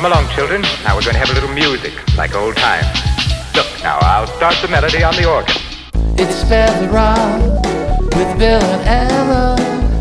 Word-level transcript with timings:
Come 0.00 0.12
along, 0.12 0.30
children. 0.34 0.62
Now 0.82 0.96
we're 0.96 1.02
going 1.02 1.12
to 1.12 1.18
have 1.18 1.28
a 1.28 1.34
little 1.34 1.52
music, 1.52 1.92
like 2.16 2.34
old 2.34 2.56
times. 2.56 2.86
Look, 3.54 3.66
now 3.82 3.98
I'll 4.00 4.26
start 4.28 4.54
the 4.62 4.68
melody 4.68 5.02
on 5.02 5.14
the 5.14 5.28
organ. 5.28 5.54
It's 6.16 6.36
Spare 6.36 6.72
the 6.80 6.88
Rock 6.88 7.42
with 8.16 8.38
Bill 8.38 8.62
and 8.62 8.88
Ella. 8.88 9.56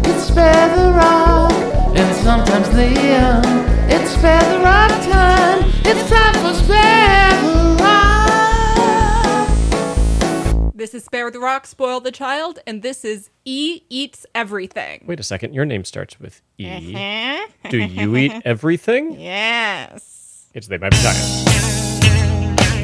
It's 0.05 0.23
Spare 0.23 0.69
the 0.73 0.93
Rock 0.93 1.51
and 1.97 2.15
sometimes 2.15 2.69
Liam. 2.69 3.43
It's 3.89 4.11
Spare 4.11 4.39
the 4.53 4.63
Rock 4.63 4.91
time. 5.11 5.69
It's 5.83 6.09
time 6.09 6.33
for 6.35 6.53
Spare 6.53 7.58
This 10.79 10.93
is 10.93 11.03
Spare 11.03 11.29
the 11.29 11.41
Rock, 11.41 11.67
Spoil 11.67 11.99
the 11.99 12.09
Child, 12.09 12.59
and 12.65 12.81
this 12.81 13.03
is 13.03 13.29
E 13.43 13.81
Eats 13.89 14.25
Everything. 14.33 15.03
Wait 15.05 15.19
a 15.19 15.23
second. 15.23 15.53
Your 15.53 15.65
name 15.65 15.83
starts 15.83 16.21
with 16.21 16.41
E. 16.57 16.95
Uh-huh. 16.95 17.47
Do 17.69 17.79
you 17.79 18.15
eat 18.15 18.31
everything? 18.45 19.19
Yes. 19.19 20.47
It's 20.53 20.67
They 20.67 20.77
Might 20.77 20.91
Be 20.91 20.97
Giants. 20.99 22.05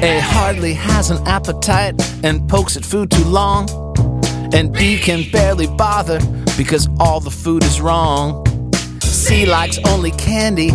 A 0.02 0.20
hardly 0.20 0.74
has 0.74 1.10
an 1.10 1.26
appetite 1.26 1.94
and 2.22 2.46
pokes 2.50 2.76
at 2.76 2.84
food 2.84 3.10
too 3.10 3.24
long. 3.24 3.66
And 4.52 4.74
B 4.74 4.98
can 4.98 5.24
barely 5.30 5.66
bother 5.66 6.20
because 6.58 6.90
all 7.00 7.20
the 7.20 7.30
food 7.30 7.64
is 7.64 7.80
wrong. 7.80 8.44
C 9.00 9.46
likes 9.46 9.78
only 9.86 10.10
candy 10.10 10.68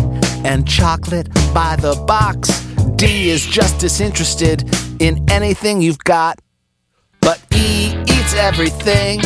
and 0.44 0.66
chocolate 0.66 1.32
by 1.54 1.76
the 1.76 1.94
box. 2.04 2.48
D 2.96 3.30
is 3.30 3.46
just 3.46 3.78
disinterested 3.78 4.68
in 5.00 5.24
anything 5.30 5.80
you've 5.80 6.02
got. 6.02 6.40
But 7.22 7.40
E 7.54 7.94
eats 8.08 8.34
everything. 8.34 9.20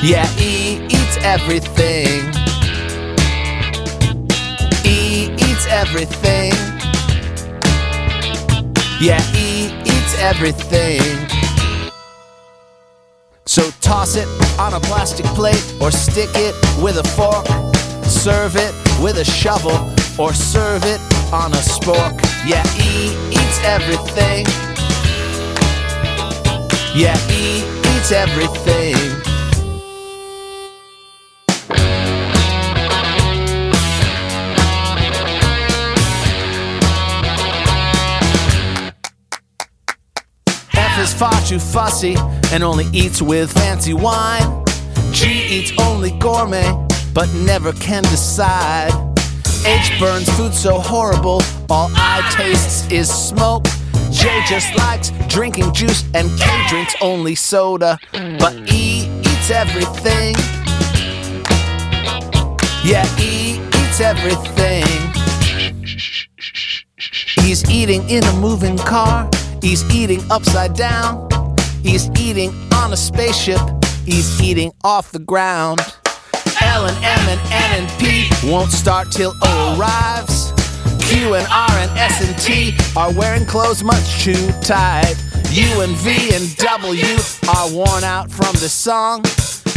Yeah, 0.00 0.26
E 0.38 0.86
eats 0.86 1.16
everything. 1.24 2.30
E 4.84 5.34
eats 5.34 5.66
everything. 5.66 6.52
Yeah, 9.00 9.20
E 9.34 9.72
eats 9.84 10.14
everything. 10.20 11.02
So 13.44 13.70
toss 13.80 14.14
it 14.14 14.28
on 14.60 14.74
a 14.74 14.80
plastic 14.80 15.26
plate 15.34 15.64
or 15.80 15.90
stick 15.90 16.30
it 16.34 16.54
with 16.80 16.98
a 16.98 17.08
fork. 17.16 17.46
Serve 18.04 18.54
it 18.54 18.74
with 19.02 19.18
a 19.18 19.24
shovel 19.24 19.76
or 20.18 20.32
serve 20.32 20.84
it 20.84 21.00
on 21.32 21.52
a 21.52 21.62
spork. 21.74 22.14
Yeah, 22.46 22.64
E 22.78 23.16
eats 23.32 23.58
everything. 23.64 24.46
Yeah, 26.98 27.16
E 27.30 27.62
eats 27.94 28.10
everything. 28.10 28.96
F 40.74 40.98
is 40.98 41.14
far 41.14 41.40
too 41.42 41.60
fussy 41.60 42.16
and 42.52 42.64
only 42.64 42.86
eats 42.92 43.22
with 43.22 43.52
fancy 43.52 43.94
wine. 43.94 44.64
G 45.12 45.28
eats 45.28 45.72
only 45.78 46.10
gourmet 46.18 46.68
but 47.14 47.32
never 47.32 47.72
can 47.74 48.02
decide. 48.02 48.90
H 49.64 50.00
burns 50.00 50.28
food 50.36 50.52
so 50.52 50.80
horrible, 50.80 51.42
all 51.70 51.92
I 51.94 52.28
tastes 52.36 52.90
is 52.90 53.08
smoke. 53.08 53.66
J 54.28 54.42
just 54.46 54.76
likes 54.76 55.10
drinking 55.26 55.72
juice 55.72 56.04
and 56.12 56.28
K 56.38 56.66
drinks 56.68 56.94
only 57.00 57.34
soda. 57.34 57.98
But 58.12 58.54
E 58.70 59.08
eats 59.20 59.50
everything. 59.50 60.34
Yeah, 62.84 63.06
E 63.18 63.58
eats 63.58 64.00
everything. 64.02 64.84
He's 67.42 67.70
eating 67.70 68.06
in 68.10 68.22
a 68.22 68.32
moving 68.34 68.76
car. 68.76 69.30
He's 69.62 69.82
eating 69.94 70.20
upside 70.30 70.74
down. 70.74 71.26
He's 71.82 72.10
eating 72.20 72.50
on 72.74 72.92
a 72.92 72.98
spaceship. 72.98 73.60
He's 74.04 74.42
eating 74.42 74.72
off 74.84 75.10
the 75.10 75.20
ground. 75.20 75.80
L 76.60 76.84
and 76.84 76.96
M 77.02 77.28
and 77.30 77.40
N 77.50 77.80
and 77.80 77.88
P 77.98 78.28
won't 78.46 78.72
start 78.72 79.10
till 79.10 79.32
O 79.42 79.76
arrives. 79.78 80.47
Q 81.08 81.34
and 81.36 81.46
R 81.50 81.70
and 81.70 81.90
S 81.98 82.20
and 82.20 82.38
T 82.38 82.76
are 82.94 83.10
wearing 83.12 83.46
clothes 83.46 83.82
much 83.82 84.22
too 84.22 84.52
tight. 84.60 85.14
U 85.50 85.80
and 85.80 85.96
V 85.96 86.34
and 86.34 86.54
W 86.56 87.16
are 87.56 87.72
worn 87.72 88.04
out 88.04 88.30
from 88.30 88.52
the 88.56 88.68
song. 88.68 89.24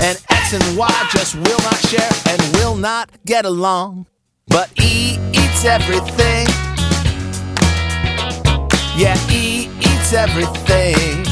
And 0.03 0.21
X 0.29 0.53
and 0.53 0.77
Y 0.77 1.07
just 1.11 1.35
will 1.35 1.59
not 1.59 1.77
share 1.87 2.11
and 2.27 2.55
will 2.55 2.75
not 2.75 3.11
get 3.25 3.45
along. 3.45 4.07
But 4.47 4.71
E 4.77 5.17
eats 5.31 5.63
everything. 5.63 6.47
Yeah, 8.97 9.17
E 9.29 9.69
eats 9.79 10.11
everything. 10.11 11.23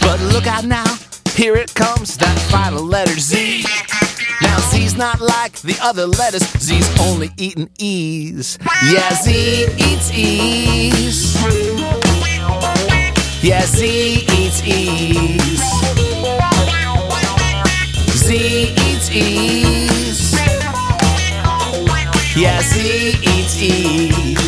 But 0.00 0.20
look 0.20 0.46
out 0.46 0.64
now, 0.64 0.98
here 1.34 1.56
it 1.56 1.74
comes, 1.74 2.16
that 2.18 2.38
final 2.48 2.84
letter 2.84 3.18
Z. 3.18 3.64
Now 4.52 4.60
Z's 4.68 4.98
not 4.98 5.18
like 5.18 5.54
the 5.60 5.78
other 5.82 6.06
letters, 6.06 6.42
Z's 6.58 6.86
only 7.00 7.30
eating 7.38 7.70
E's. 7.78 8.58
Yeah, 8.92 9.14
Z 9.14 9.66
eats 9.78 10.12
E's. 10.12 11.42
Yeah, 13.42 13.64
Z 13.64 14.26
eats 14.30 14.62
E's. 14.66 15.62
Z 18.12 18.74
eats 18.84 19.10
E's. 19.10 20.34
Yeah, 22.36 22.60
Z 22.60 23.16
eats 23.22 23.56
E's. 23.56 24.41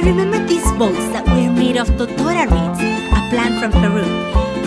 I 0.00 0.02
remember 0.02 0.38
these 0.46 0.64
boats 0.80 1.06
that 1.12 1.26
were 1.28 1.52
made 1.52 1.76
of 1.76 1.86
totora 1.90 2.48
reeds, 2.48 2.80
a 3.12 3.20
plant 3.28 3.60
from 3.60 3.70
Peru. 3.70 4.00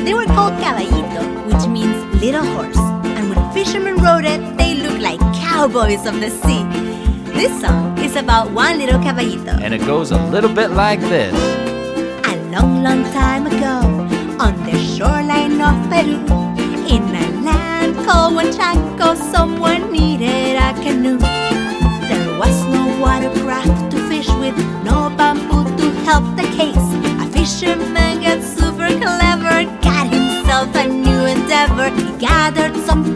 They 0.05 0.13
were 0.13 0.25
called 0.25 0.53
caballito, 0.61 1.23
which 1.47 1.67
means 1.67 1.97
little 2.21 2.45
horse. 2.45 2.77
And 3.17 3.31
when 3.31 3.41
fishermen 3.51 3.95
rode 3.95 4.25
it, 4.25 4.41
they 4.59 4.75
looked 4.75 5.01
like 5.01 5.19
cowboys 5.33 6.05
of 6.05 6.19
the 6.19 6.29
sea. 6.29 6.63
This 7.33 7.49
song 7.61 7.97
is 7.97 8.16
about 8.16 8.51
one 8.51 8.77
little 8.77 8.99
caballito. 8.99 9.59
And 9.59 9.73
it 9.73 9.81
goes 9.88 10.11
a 10.11 10.21
little 10.27 10.53
bit 10.53 10.69
like 10.69 10.99
this. 10.99 11.33
A 12.27 12.38
long, 12.51 12.83
long 12.83 13.01
time 13.11 13.47
ago, 13.47 13.81
on 14.38 14.53
the 14.69 14.77
shoreline 14.77 15.59
of 15.59 15.73
Peru, 15.89 16.21
in 16.85 17.01
a 17.09 17.25
land 17.41 17.95
called 18.05 18.33
Huanchaco, 18.35 19.15
someone 19.33 19.91
needed 19.91 20.57
a 20.57 20.73
canoe. 20.83 21.17
There 21.17 22.38
was 22.38 22.55
no 22.67 22.85
watercraft 23.01 23.89
to 23.94 23.97
fish 24.07 24.29
with, 24.38 24.55
bamboo 25.18 25.66
to 25.78 25.91
help 26.06 26.25
the 26.35 26.47
case. 26.57 26.88
A 27.24 27.25
fisherman 27.31 28.22
got 28.22 28.41
super 28.41 28.88
clever, 28.88 29.63
got 29.81 30.07
himself 30.07 30.75
a 30.75 30.88
new 30.88 31.25
endeavor. 31.25 31.90
He 31.90 32.18
gathered 32.19 32.75
some 32.85 33.16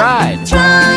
tried. 0.00 0.46
tried. 0.46 0.89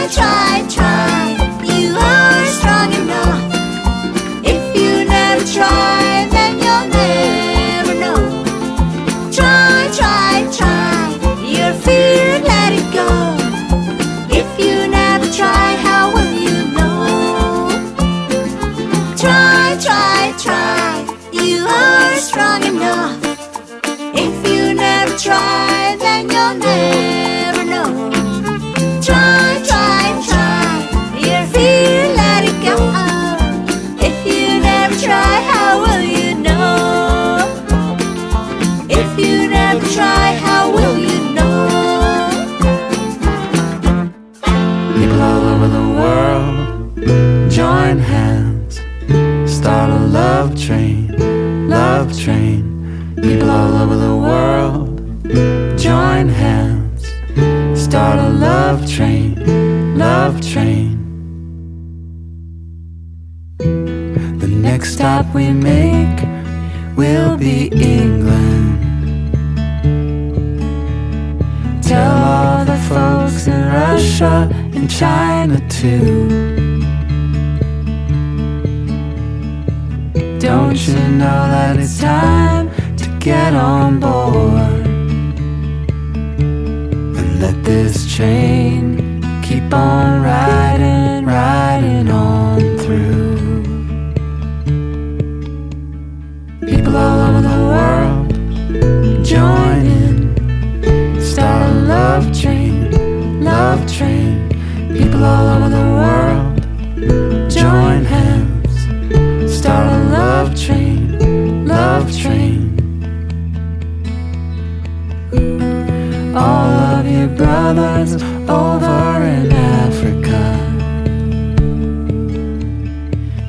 Brothers 117.74 118.22
over 118.50 119.24
in 119.24 119.52
Africa. 119.52 120.42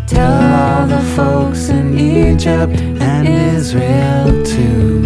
Tell 0.07 0.33
all 0.33 0.87
the 0.87 1.03
folks 1.17 1.69
in 1.69 1.99
Egypt 1.99 2.81
and 3.01 3.29
Israel 3.29 4.27
too. 4.45 5.03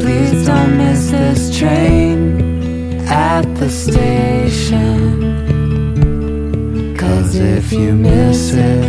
Please 0.00 0.46
don't 0.46 0.76
miss 0.76 1.10
this 1.10 1.56
train 1.56 3.00
at 3.06 3.42
the 3.56 3.70
station. 3.70 4.86
Cause 6.96 7.34
if 7.36 7.72
you 7.72 7.92
miss 7.94 8.52
it, 8.52 8.84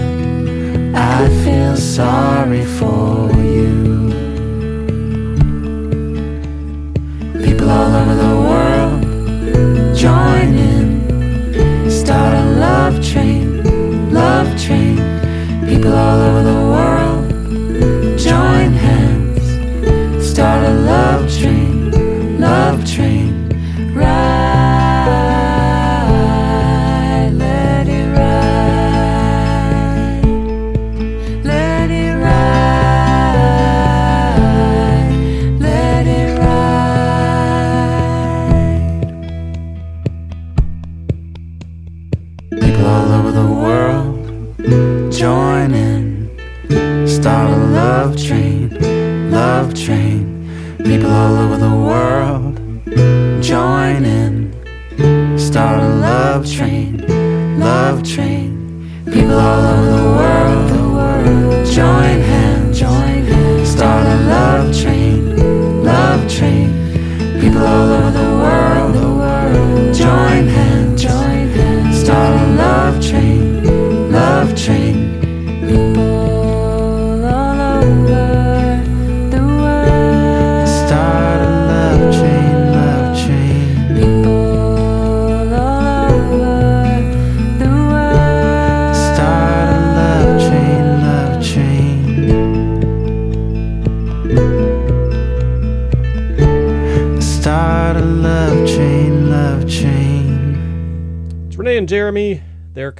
I 0.96 1.28
feel 1.44 1.76
sorry 1.76 2.66
for 2.66 3.32
you. 3.38 3.83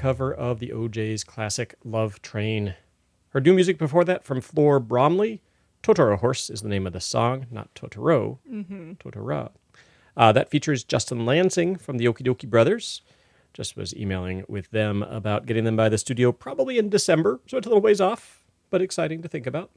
Cover 0.04 0.34
of 0.34 0.60
the 0.60 0.74
O'Jays 0.74 1.24
classic 1.24 1.76
Love 1.86 2.22
Train. 2.22 2.76
Heard 3.30 3.46
new 3.46 3.54
music 3.54 3.78
before 3.78 4.04
that 4.04 4.26
from 4.26 4.42
Flor 4.42 4.82
Bromley. 4.82 5.42
Totora 5.82 6.20
Horse 6.20 6.50
is 6.50 6.62
the 6.62 6.68
name 6.68 6.86
of 6.86 6.92
the 6.92 7.00
song, 7.00 7.46
not 7.50 7.74
Totoro. 7.74 8.40
Mm-hmm. 8.52 8.92
Totoro. 8.96 9.52
Uh, 10.18 10.34
that 10.34 10.50
features 10.50 10.84
Justin 10.84 11.26
Lansing 11.26 11.78
from 11.78 12.00
the 12.00 12.06
Okee 12.10 12.22
Dokee 12.22 12.50
Brothers. 12.50 13.02
Just 13.54 13.78
was 13.78 13.96
emailing 13.96 14.44
with 14.50 14.70
them 14.72 15.04
about 15.04 15.46
getting 15.46 15.64
them 15.64 15.78
by 15.78 15.88
the 15.88 15.98
studio 15.98 16.34
probably 16.34 16.78
in 16.78 16.90
December, 16.90 17.40
so 17.48 17.58
it's 17.58 17.66
a 17.66 17.70
little 17.70 17.82
ways 17.82 18.02
off, 18.02 18.44
but 18.70 18.82
exciting 18.82 19.22
to 19.22 19.30
think 19.30 19.48
about. 19.48 19.72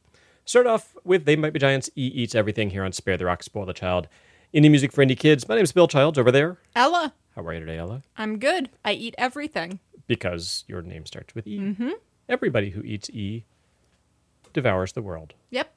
Start 0.44 0.66
off 0.66 0.96
with 1.04 1.24
They 1.24 1.36
Might 1.36 1.52
Be 1.52 1.60
Giants, 1.60 1.88
E 1.94 2.04
Eats 2.04 2.34
Everything 2.34 2.70
here 2.70 2.82
on 2.82 2.90
Spare 2.90 3.16
the 3.16 3.26
Rock, 3.26 3.44
Spoil 3.44 3.64
the 3.64 3.72
Child. 3.72 4.08
Indie 4.52 4.70
music 4.70 4.90
for 4.90 5.04
indie 5.04 5.16
kids. 5.16 5.48
My 5.48 5.54
name's 5.54 5.70
Bill 5.70 5.86
Childs 5.86 6.18
over 6.18 6.32
there. 6.32 6.58
Ella, 6.74 7.14
How 7.36 7.42
are 7.42 7.52
you 7.52 7.60
today, 7.60 7.78
Ella? 7.78 8.02
I'm 8.16 8.40
good. 8.40 8.70
I 8.84 8.92
eat 8.92 9.14
everything. 9.18 9.78
Because 10.06 10.64
your 10.68 10.82
name 10.82 11.06
starts 11.06 11.34
with 11.34 11.46
E. 11.46 11.58
Mm-hmm. 11.58 11.90
Everybody 12.28 12.70
who 12.70 12.82
eats 12.82 13.10
E 13.10 13.44
devours 14.52 14.92
the 14.92 15.02
world 15.02 15.34
Yep, 15.50 15.72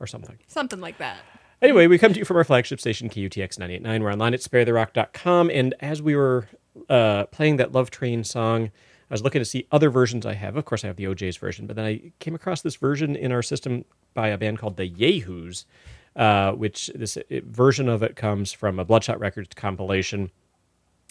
or 0.00 0.06
something. 0.06 0.38
something 0.48 0.80
like 0.80 0.98
that. 0.98 1.18
Anyway, 1.62 1.86
we 1.86 1.98
come 1.98 2.12
to 2.12 2.18
you 2.18 2.24
from 2.24 2.36
our 2.36 2.44
flagship 2.44 2.80
station, 2.80 3.08
KUTX 3.08 3.58
989. 3.58 4.02
We're 4.02 4.12
online 4.12 4.34
at 4.34 4.40
sparetherock.com. 4.40 5.50
And 5.50 5.74
as 5.80 6.02
we 6.02 6.14
were 6.14 6.48
uh, 6.90 7.24
playing 7.26 7.56
that 7.56 7.72
Love 7.72 7.90
Train 7.90 8.24
song, 8.24 8.66
I 9.10 9.14
was 9.14 9.22
looking 9.22 9.40
to 9.40 9.44
see 9.46 9.66
other 9.72 9.88
versions 9.88 10.26
I 10.26 10.34
have. 10.34 10.56
Of 10.56 10.64
course, 10.66 10.84
I 10.84 10.88
have 10.88 10.96
the 10.96 11.06
O'Jays 11.06 11.36
version, 11.38 11.66
but 11.66 11.76
then 11.76 11.84
I 11.86 12.12
came 12.18 12.34
across 12.34 12.60
this 12.60 12.76
version 12.76 13.16
in 13.16 13.32
our 13.32 13.42
system 13.42 13.84
by 14.12 14.28
a 14.28 14.36
band 14.36 14.58
called 14.58 14.76
the 14.76 14.90
Yayhoos, 14.90 15.64
uh, 16.16 16.52
which 16.52 16.90
this 16.94 17.16
it, 17.30 17.44
version 17.44 17.88
of 17.88 18.02
it 18.02 18.16
comes 18.16 18.52
from 18.52 18.78
a 18.78 18.84
Bloodshot 18.84 19.18
Records 19.20 19.54
compilation. 19.54 20.30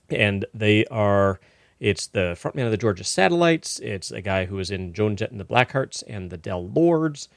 And 0.10 0.46
they 0.53 0.86
are, 0.88 1.39
it's 1.79 2.08
the 2.08 2.38
frontman 2.39 2.65
of 2.65 2.72
the 2.72 2.77
Georgia 2.77 3.03
Satellites. 3.03 3.79
It's 3.79 4.12
a 4.12 4.22
guy 4.22 4.46
who 4.46 4.55
was 4.55 4.72
in 4.72 4.94
Joan 4.94 5.15
Jett 5.15 5.32
and 5.32 5.39
the 5.39 5.46
Blackhearts 5.46 6.03
and 6.08 6.29
the 6.29 6.38
Del 6.38 6.67
Lords. 6.67 7.27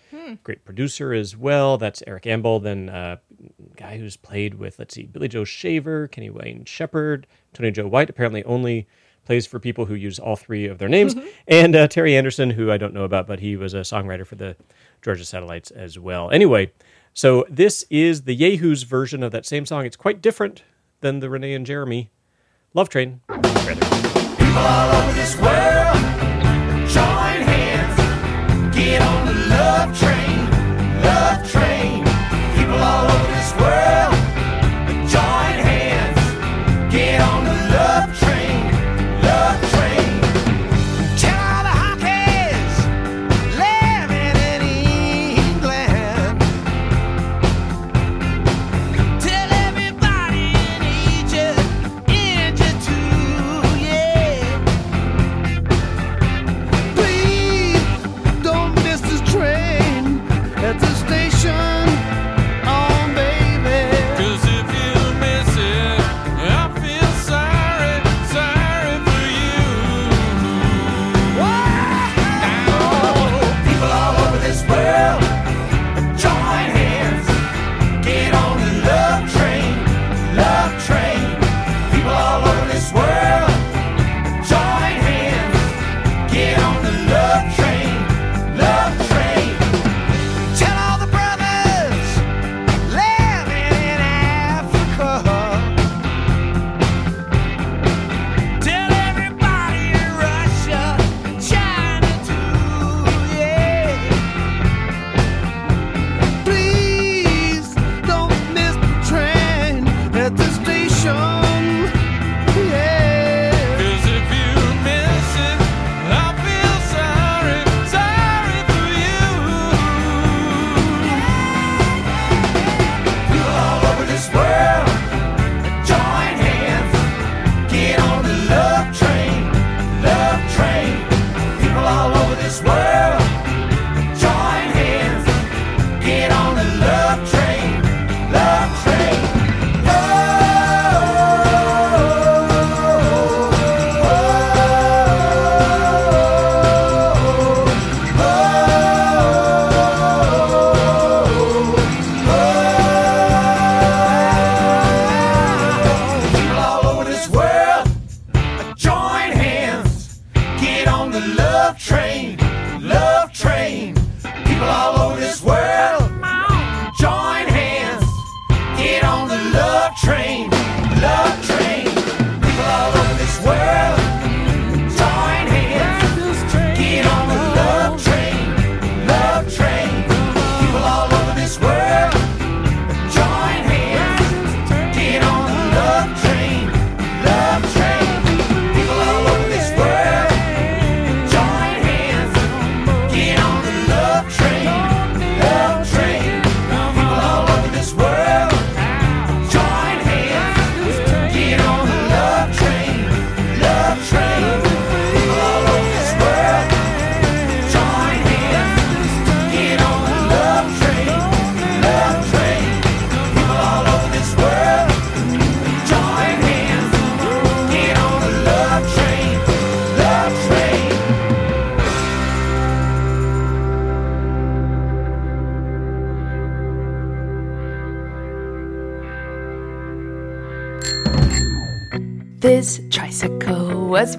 Great 0.44 0.64
producer 0.64 1.12
as 1.12 1.36
well. 1.36 1.76
That's 1.76 2.02
Eric 2.06 2.24
Ambel. 2.24 2.62
Then 2.62 2.88
uh, 2.88 3.16
guy 3.76 3.98
who's 3.98 4.16
played 4.16 4.54
with, 4.54 4.78
let's 4.78 4.94
see, 4.94 5.04
Billy 5.04 5.28
Joe 5.28 5.44
Shaver, 5.44 6.08
Kenny 6.08 6.30
Wayne 6.30 6.64
Shepherd, 6.64 7.26
Tony 7.52 7.70
Joe 7.70 7.88
White. 7.88 8.10
Apparently, 8.10 8.44
only 8.44 8.86
plays 9.24 9.46
for 9.46 9.58
people 9.58 9.84
who 9.86 9.94
use 9.94 10.18
all 10.18 10.36
three 10.36 10.66
of 10.66 10.78
their 10.78 10.88
names, 10.88 11.14
and 11.46 11.76
uh, 11.76 11.86
Terry 11.86 12.16
Anderson, 12.16 12.48
who 12.48 12.70
I 12.72 12.78
don't 12.78 12.94
know 12.94 13.04
about, 13.04 13.26
but 13.26 13.40
he 13.40 13.56
was 13.56 13.74
a 13.74 13.80
songwriter 13.80 14.26
for 14.26 14.36
the 14.36 14.56
Georgia 15.02 15.24
Satellites 15.24 15.70
as 15.70 15.98
well. 15.98 16.30
Anyway, 16.30 16.72
so 17.12 17.44
this 17.50 17.84
is 17.90 18.22
the 18.22 18.34
Yayhoos 18.34 18.86
version 18.86 19.22
of 19.22 19.32
that 19.32 19.44
same 19.44 19.66
song. 19.66 19.84
It's 19.84 19.96
quite 19.96 20.22
different 20.22 20.62
than 21.00 21.20
the 21.20 21.28
Renee 21.28 21.52
and 21.52 21.66
Jeremy 21.66 22.10
Love 22.72 22.88
Train. 22.88 23.20
Rather. 23.28 24.07
Train, 29.94 30.27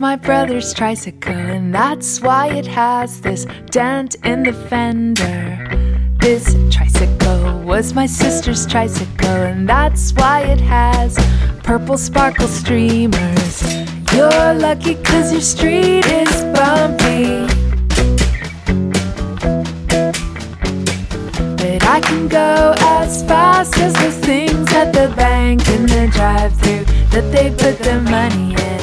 my 0.10 0.16
brother's 0.16 0.74
tricycle, 0.74 1.32
and 1.32 1.72
that's 1.72 2.20
why 2.20 2.48
it 2.48 2.66
has 2.66 3.22
this 3.22 3.46
dent 3.70 4.16
in 4.24 4.42
the 4.42 4.54
fender. 4.54 5.38
This 6.18 6.56
tricycle 6.72 7.60
was 7.62 7.94
my 7.94 8.08
sister's 8.08 8.66
tricycle, 8.66 9.40
and 9.52 9.70
that's 9.70 10.12
why 10.14 10.42
it 10.42 10.60
has 10.62 11.16
purple 11.62 11.96
sparkle 11.96 12.48
streamers. 12.48 13.56
You're 14.16 14.54
lucky 14.56 14.96
cause 14.96 15.32
your 15.32 15.42
street 15.42 16.08
is 16.08 16.38
bumpy. 16.58 17.46
But 21.62 21.82
I 21.96 22.02
can 22.02 22.28
go 22.28 22.74
as 22.80 23.24
fast 23.26 23.78
as 23.78 23.94
those 23.94 24.18
things 24.26 24.74
at 24.74 24.92
the 24.92 25.14
bank 25.16 25.70
in 25.70 25.84
the 25.84 26.10
drive 26.12 26.58
through 26.62 26.86
that 27.14 27.32
they 27.32 27.52
put 27.52 27.78
their 27.78 28.02
money 28.02 28.56
in. 28.56 28.79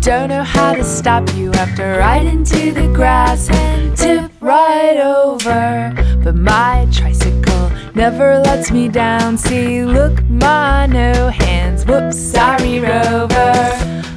Don't 0.00 0.28
know 0.30 0.42
how 0.42 0.74
to 0.74 0.82
stop. 0.82 1.28
You 1.34 1.50
to 1.52 1.96
ride 1.98 2.26
into 2.26 2.72
the 2.72 2.86
grass 2.92 3.48
and 3.50 3.96
tip 3.96 4.30
right 4.40 4.96
over. 4.96 5.92
But 6.22 6.36
my 6.36 6.88
tricycle 6.92 7.70
never 7.94 8.38
lets 8.38 8.70
me 8.70 8.88
down. 8.88 9.36
See, 9.36 9.84
look, 9.84 10.22
my 10.28 10.86
no 10.86 11.28
hands. 11.28 11.84
Whoops, 11.86 12.18
sorry, 12.18 12.80
Rover. 12.80 13.52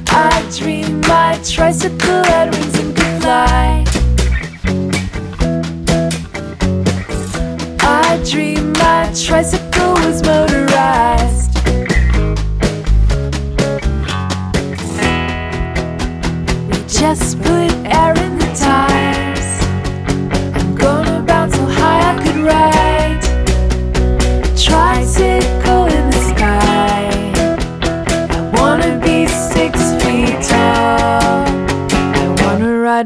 I 0.08 0.50
dream 0.56 1.00
my 1.02 1.38
tricycle 1.44 2.24
had 2.24 2.50
wings 2.54 2.78
and 2.78 2.96
could 2.96 3.22
fly. 3.22 3.83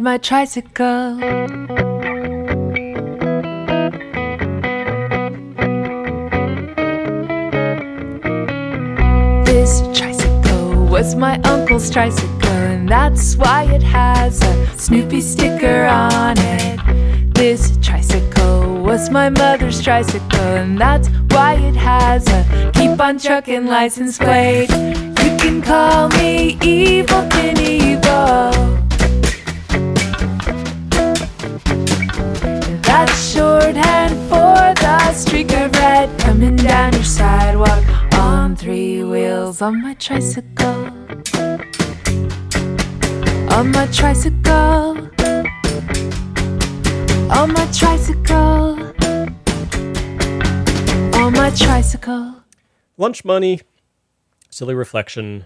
My 0.09 0.17
tricycle. 0.17 1.17
This 9.45 9.83
tricycle 9.93 10.87
was 10.87 11.15
my 11.15 11.39
uncle's 11.45 11.91
tricycle, 11.91 12.49
and 12.49 12.89
that's 12.89 13.37
why 13.37 13.65
it 13.65 13.83
has 13.83 14.41
a 14.43 14.79
Snoopy 14.79 15.21
sticker 15.21 15.85
on 15.85 16.39
it. 16.39 17.35
This 17.35 17.77
tricycle 17.83 18.83
was 18.83 19.11
my 19.11 19.29
mother's 19.29 19.83
tricycle, 19.83 20.41
and 20.41 20.79
that's 20.79 21.11
why 21.33 21.57
it 21.57 21.77
has 21.77 22.27
a 22.29 22.71
keep 22.73 22.99
on 22.99 23.19
trucking 23.19 23.67
license 23.67 24.17
plate. 24.17 24.71
You 24.71 25.37
can 25.37 25.61
call 25.61 26.09
me 26.09 26.57
Evel 26.61 27.29
Knievel. 27.29 28.68
That's 32.89 33.33
shorthand 33.33 34.15
for 34.31 34.73
the 34.83 35.13
streak 35.13 35.53
of 35.53 35.71
red 35.73 36.19
coming 36.19 36.57
down 36.57 36.95
your 36.95 37.05
sidewalk 37.05 37.85
on 38.15 38.57
three 38.57 39.05
wheels 39.05 39.61
on 39.61 39.83
my 39.83 39.93
tricycle. 39.93 40.87
On 43.53 43.71
my 43.73 43.87
tricycle. 43.93 44.97
On 47.31 47.53
my 47.53 47.69
tricycle. 47.75 48.79
On 51.21 51.33
my 51.35 51.51
tricycle. 51.51 52.37
Lunch 52.97 53.23
money, 53.23 53.61
silly 54.49 54.75
reflection. 54.75 55.45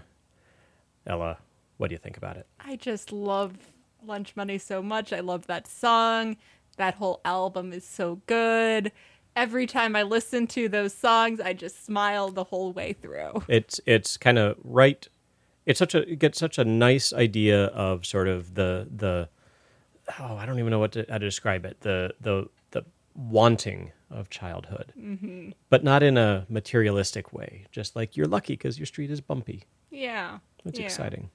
Ella, 1.05 1.39
what 1.75 1.89
do 1.89 1.93
you 1.93 1.99
think 1.99 2.15
about 2.15 2.37
it? 2.37 2.47
I 2.61 2.77
just 2.77 3.11
love 3.11 3.57
Lunch 4.05 4.33
Money 4.37 4.57
so 4.57 4.81
much. 4.81 5.11
I 5.11 5.19
love 5.19 5.47
that 5.47 5.67
song. 5.67 6.37
That 6.77 6.95
whole 6.95 7.21
album 7.23 7.73
is 7.73 7.85
so 7.85 8.21
good. 8.25 8.91
Every 9.35 9.65
time 9.65 9.95
I 9.95 10.03
listen 10.03 10.47
to 10.47 10.69
those 10.69 10.93
songs, 10.93 11.39
I 11.39 11.53
just 11.53 11.85
smile 11.85 12.29
the 12.29 12.43
whole 12.43 12.71
way 12.71 12.93
through. 12.93 13.43
It's 13.47 13.79
it's 13.85 14.17
kind 14.17 14.37
of 14.37 14.57
right. 14.63 15.07
It's 15.65 15.79
such 15.79 15.95
a 15.95 16.09
it 16.09 16.19
gets 16.19 16.37
such 16.39 16.57
a 16.57 16.65
nice 16.65 17.13
idea 17.13 17.65
of 17.67 18.05
sort 18.05 18.27
of 18.27 18.55
the 18.55 18.87
the 18.95 19.29
oh 20.19 20.35
I 20.35 20.45
don't 20.45 20.59
even 20.59 20.71
know 20.71 20.79
what 20.79 20.91
to, 20.93 21.05
how 21.09 21.17
to 21.17 21.25
describe 21.25 21.65
it 21.65 21.81
the 21.81 22.13
the 22.21 22.49
the 22.71 22.83
wanting 23.15 23.91
of 24.11 24.29
childhood, 24.29 24.93
hmm 24.95 25.49
but 25.69 25.83
not 25.83 26.03
in 26.03 26.17
a 26.17 26.45
materialistic 26.49 27.33
way. 27.33 27.65
Just 27.71 27.95
like 27.95 28.15
you're 28.15 28.27
lucky 28.27 28.53
because 28.53 28.77
your 28.77 28.85
street 28.85 29.09
is 29.09 29.21
bumpy. 29.21 29.63
Yeah. 29.89 30.39
That's 30.63 30.79
yeah. 30.79 30.85
exciting. 30.85 31.29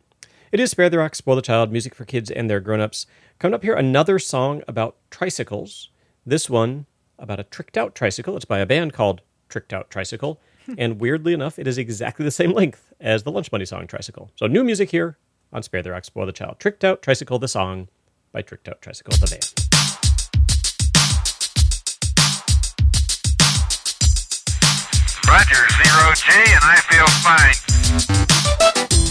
It 0.51 0.61
is 0.61 0.71
Spare 0.71 0.89
the 0.89 0.97
Rock, 0.97 1.15
Spoil 1.15 1.37
the 1.37 1.43
Child, 1.43 1.71
music 1.71 1.95
for 1.95 2.07
kids 2.07 2.31
and 2.31 2.49
their 2.49 2.61
grown-ups. 2.61 3.07
Coming 3.39 3.55
up 3.55 3.63
here, 3.63 3.75
another 3.75 4.19
song 4.19 4.63
about 4.67 4.97
tricycles. 5.11 5.91
This 6.25 6.49
one 6.49 6.87
about 7.19 7.39
a 7.39 7.45
tricked 7.45 7.77
out 7.77 7.95
tricycle. 7.95 8.35
It's 8.35 8.47
by 8.47 8.61
a 8.61 8.67
band 8.67 8.95
called 8.95 9.21
Tricked 9.51 9.75
Out 9.75 9.91
Tricycle. 9.91 10.41
and 10.79 11.01
weirdly 11.01 11.35
enough, 11.35 11.59
it 11.59 11.67
is 11.67 11.77
exactly 11.77 12.25
the 12.25 12.31
same 12.31 12.53
length 12.53 12.95
as 12.99 13.25
the 13.25 13.31
Lunch 13.31 13.53
Money 13.53 13.67
song 13.67 13.87
Tricycle. 13.87 14.31
So 14.37 14.47
new 14.47 14.65
music 14.65 14.91
here 14.91 15.19
on 15.53 15.63
Spare 15.63 15.83
the 15.83 15.91
Rock, 15.91 16.07
Spoil 16.07 16.25
the 16.25 16.33
Child. 16.33 16.57
Tricked 16.59 16.83
Out 16.83 17.03
Tricycle, 17.03 17.39
the 17.39 17.49
song 17.49 17.89
by 18.33 18.41
Tricked 18.41 18.69
Out 18.69 18.81
Tricycle, 18.81 19.13
the 19.19 19.27
band. 19.27 19.53
Roger, 25.29 25.69
zero 25.85 26.15
G, 26.15 26.33
and 26.33 26.65
I 26.65 26.77
feel 26.89 27.07
fine. 28.97 29.08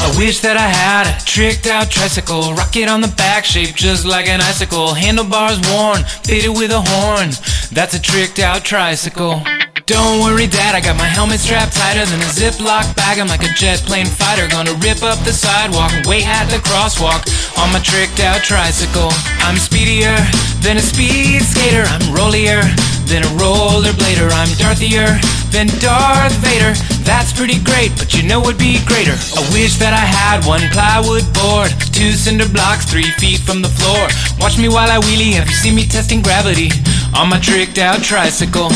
I 0.00 0.16
wish 0.16 0.40
that 0.40 0.56
I 0.56 0.64
had 0.64 1.04
a 1.04 1.14
tricked 1.24 1.66
out 1.66 1.90
tricycle, 1.90 2.54
rocket 2.54 2.88
on 2.88 3.02
the 3.02 3.12
back, 3.20 3.44
shaped 3.44 3.76
just 3.76 4.06
like 4.06 4.28
an 4.28 4.40
icicle, 4.40 4.94
handlebars 4.94 5.60
worn, 5.68 6.04
fitted 6.24 6.56
with 6.56 6.72
a 6.72 6.80
horn. 6.80 7.36
That's 7.70 7.92
a 7.92 8.00
tricked 8.00 8.38
out 8.38 8.64
tricycle. 8.64 9.44
Don't 9.84 10.24
worry, 10.24 10.46
Dad, 10.46 10.74
I 10.74 10.80
got 10.80 10.96
my 10.96 11.04
helmet 11.04 11.40
strapped 11.40 11.76
tighter 11.76 12.06
than 12.06 12.20
a 12.20 12.30
Ziploc 12.32 12.96
bag. 12.96 13.18
I'm 13.18 13.28
like 13.28 13.44
a 13.44 13.52
jet 13.52 13.80
plane 13.84 14.06
fighter, 14.06 14.48
gonna 14.48 14.72
rip 14.80 15.02
up 15.02 15.18
the 15.26 15.32
sidewalk 15.32 15.92
wait 16.06 16.26
at 16.26 16.48
the 16.48 16.62
crosswalk 16.64 17.20
on 17.60 17.72
my 17.72 17.80
tricked 17.80 18.20
out 18.20 18.40
tricycle. 18.40 19.12
I'm 19.44 19.58
speedier 19.58 20.16
than 20.64 20.78
a 20.78 20.84
speed 20.84 21.42
skater, 21.42 21.84
I'm 21.84 22.14
rollier 22.14 22.62
than 23.04 23.20
a 23.20 23.30
rollerblader. 23.36 24.32
I'm 24.32 24.48
Darthier 24.56 25.39
than 25.50 25.66
Darth 25.78 26.34
Vader. 26.38 26.74
That's 27.02 27.32
pretty 27.32 27.58
great, 27.62 27.92
but 27.98 28.14
you 28.14 28.22
know 28.22 28.40
what'd 28.40 28.58
be 28.58 28.78
greater? 28.86 29.12
I 29.12 29.42
wish 29.52 29.76
that 29.78 29.92
I 29.92 30.04
had 30.06 30.46
one 30.46 30.62
plywood 30.70 31.26
board, 31.34 31.70
two 31.92 32.12
cinder 32.12 32.48
blocks, 32.48 32.86
three 32.86 33.10
feet 33.18 33.40
from 33.40 33.62
the 33.62 33.68
floor. 33.68 34.08
Watch 34.38 34.58
me 34.58 34.68
while 34.68 34.90
I 34.90 34.98
wheelie. 35.02 35.34
Have 35.34 35.48
you 35.48 35.54
seen 35.54 35.74
me 35.74 35.86
testing 35.86 36.22
gravity 36.22 36.70
on 37.14 37.28
my 37.28 37.38
tricked 37.38 37.78
out 37.78 38.02
tricycle? 38.02 38.70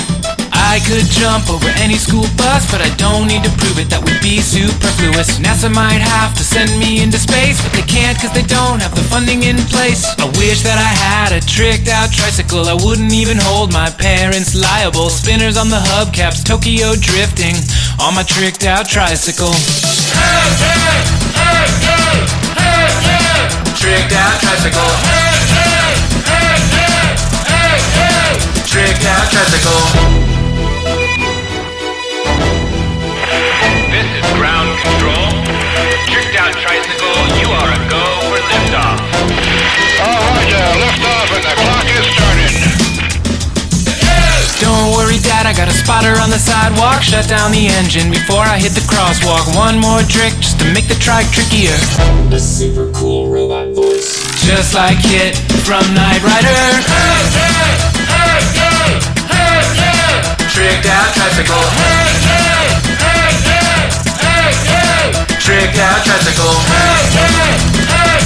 I 0.75 0.83
could 0.83 1.07
jump 1.07 1.47
over 1.55 1.71
any 1.79 1.95
school 1.95 2.27
bus, 2.35 2.67
but 2.67 2.83
I 2.83 2.91
don't 2.99 3.31
need 3.31 3.47
to 3.47 3.53
prove 3.63 3.79
it. 3.79 3.87
That 3.95 4.03
would 4.03 4.19
be 4.19 4.43
superfluous. 4.43 5.39
NASA 5.39 5.71
might 5.71 6.03
have 6.03 6.35
to 6.35 6.43
send 6.43 6.67
me 6.83 6.99
into 6.99 7.15
space, 7.15 7.63
but 7.63 7.71
they 7.79 7.87
can't 7.87 8.19
because 8.19 8.35
they 8.35 8.43
don't 8.43 8.83
have 8.83 8.91
the 8.91 9.07
funding 9.07 9.47
in 9.47 9.55
place. 9.71 10.03
I 10.19 10.27
wish 10.35 10.67
that 10.67 10.75
I 10.75 10.91
had 10.91 11.31
a 11.31 11.39
tricked 11.39 11.87
out 11.87 12.11
tricycle. 12.11 12.67
I 12.67 12.75
wouldn't 12.75 13.15
even 13.15 13.39
hold 13.39 13.71
my 13.71 13.87
parents 13.87 14.59
liable. 14.59 15.15
Spinners 15.15 15.55
on 15.55 15.71
the 15.71 15.79
hubcaps, 15.79 16.43
Tokyo 16.43 16.99
drifting 16.99 17.55
on 18.03 18.19
my 18.19 18.27
tricked 18.27 18.67
out 18.67 18.91
tricycle. 18.91 19.55
Hey, 19.55 20.43
hey, 20.59 20.99
hey, 21.39 21.71
hey, 22.59 23.39
Tricked 23.79 24.11
out 24.11 24.43
tricycle. 24.43 24.91
Hey, 25.07 25.39
hey, 25.55 25.95
hey, 26.35 27.79
hey, 27.95 28.35
Tricked 28.67 29.07
out 29.07 29.31
tricycle. 29.31 30.24
Out 36.45 36.53
tricycle, 36.61 37.09
you 37.41 37.49
are 37.49 37.73
a 37.73 37.81
go 37.89 38.05
for 38.29 38.37
liftoff. 38.37 39.01
All 40.05 40.21
right, 40.29 40.53
uh, 40.53 40.77
liftoff 40.77 41.33
and 41.33 41.41
the 41.41 41.57
clock 41.57 41.89
is 41.89 42.05
starting. 42.13 42.53
Don't 44.61 44.93
worry, 44.93 45.17
Dad, 45.25 45.47
I 45.49 45.55
I 45.55 45.57
got 45.57 45.69
a 45.69 45.73
spotter 45.73 46.21
on 46.21 46.29
the 46.29 46.37
sidewalk. 46.37 47.01
Shut 47.01 47.29
down 47.29 47.51
the 47.51 47.69
engine 47.81 48.11
before 48.11 48.45
I 48.45 48.59
hit 48.61 48.77
the 48.77 48.85
crosswalk. 48.85 49.57
One 49.57 49.81
more 49.81 50.03
trick 50.05 50.37
just 50.37 50.61
to 50.61 50.69
make 50.75 50.87
the 50.87 51.01
trike 51.01 51.33
trickier. 51.33 51.73
The 52.29 52.39
super 52.39 52.93
cool 52.93 53.33
robot 53.33 53.73
voice. 53.73 54.21
Just 54.45 54.75
like 54.75 55.01
KITT 55.01 55.41
from 55.65 55.81
Knight 55.97 56.21
Rider. 56.21 56.61
Hey, 56.85 57.25
hey, 57.41 57.73
hey, 58.05 58.45
hey, 58.53 59.01
hey, 59.33 59.65
yeah. 59.81 60.37
Tricked 60.53 60.93
out 60.93 61.09
tricycle. 61.17 61.65
Tricked 65.45 65.77
out 65.77 66.01
tricycle. 66.03 66.57
Hey, 66.73 67.05
hey, 67.13 67.61
hey, 67.85 68.25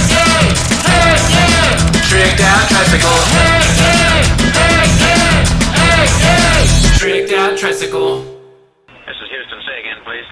hey. 0.87 1.75
Tricked 2.07 2.39
out 2.39 2.63
tricycle. 2.71 3.11
Hey, 3.35 3.59
hey, 3.75 4.23
hey, 4.55 6.07
hey. 6.23 6.63
Tricked 6.97 7.33
out 7.33 7.57
tricycle. 7.57 8.23
This 8.23 9.17
is 9.19 9.27
Houston. 9.35 9.59
Say 9.67 9.79
again, 9.83 9.99
please. 10.07 10.23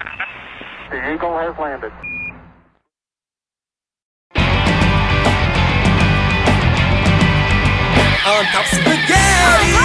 The 0.88 1.12
Eagle 1.12 1.36
has 1.36 1.52
landed. 1.60 1.92
On 8.24 8.44
top 8.48 8.64
spaghetti, 8.64 9.76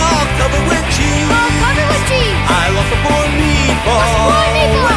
all 0.00 0.24
covered 0.40 0.64
with 0.64 0.96
cheese. 0.96 1.28
I 2.48 2.72
love 2.72 2.88
a 2.88 2.96
poor 3.04 3.24
meatball 3.36 4.00
when 4.00 4.40
somebody 4.72 4.91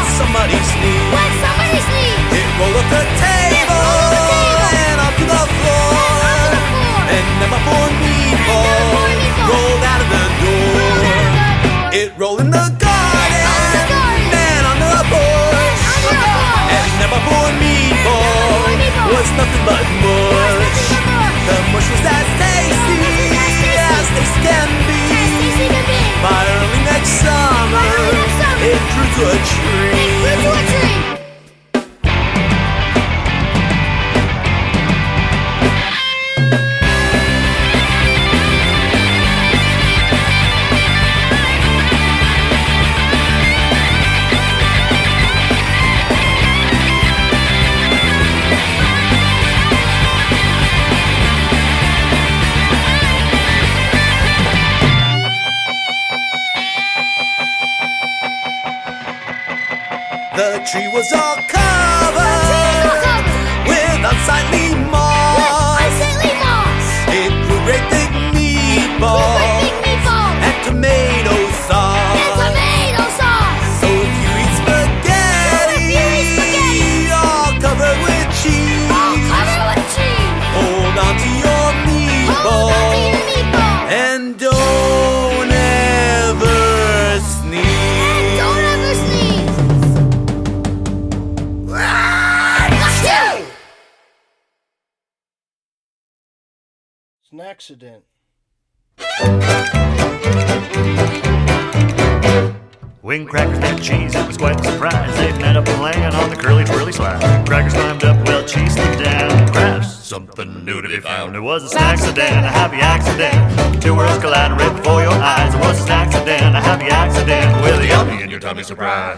new 110.64 110.82
to 110.82 110.88
be 110.88 111.00
found. 111.00 111.36
It 111.36 111.40
was 111.40 111.74
a 111.74 111.80
accident, 111.80 112.46
a 112.46 112.50
happy 112.50 112.78
accident. 112.78 113.82
Two 113.82 113.96
worlds 113.96 114.20
colliding 114.20 114.58
right 114.58 114.76
before 114.76 115.02
your 115.02 115.12
eyes. 115.12 115.54
It 115.54 115.60
was 115.60 115.84
an 115.84 115.92
accident, 115.92 116.56
a 116.56 116.62
happy 116.62 116.86
accident. 116.86 117.64
With 117.64 117.80
a 117.80 117.88
yummy 117.88 118.22
in 118.22 118.30
your 118.30 118.40
tummy 118.40 118.64
surprise. 118.64 119.18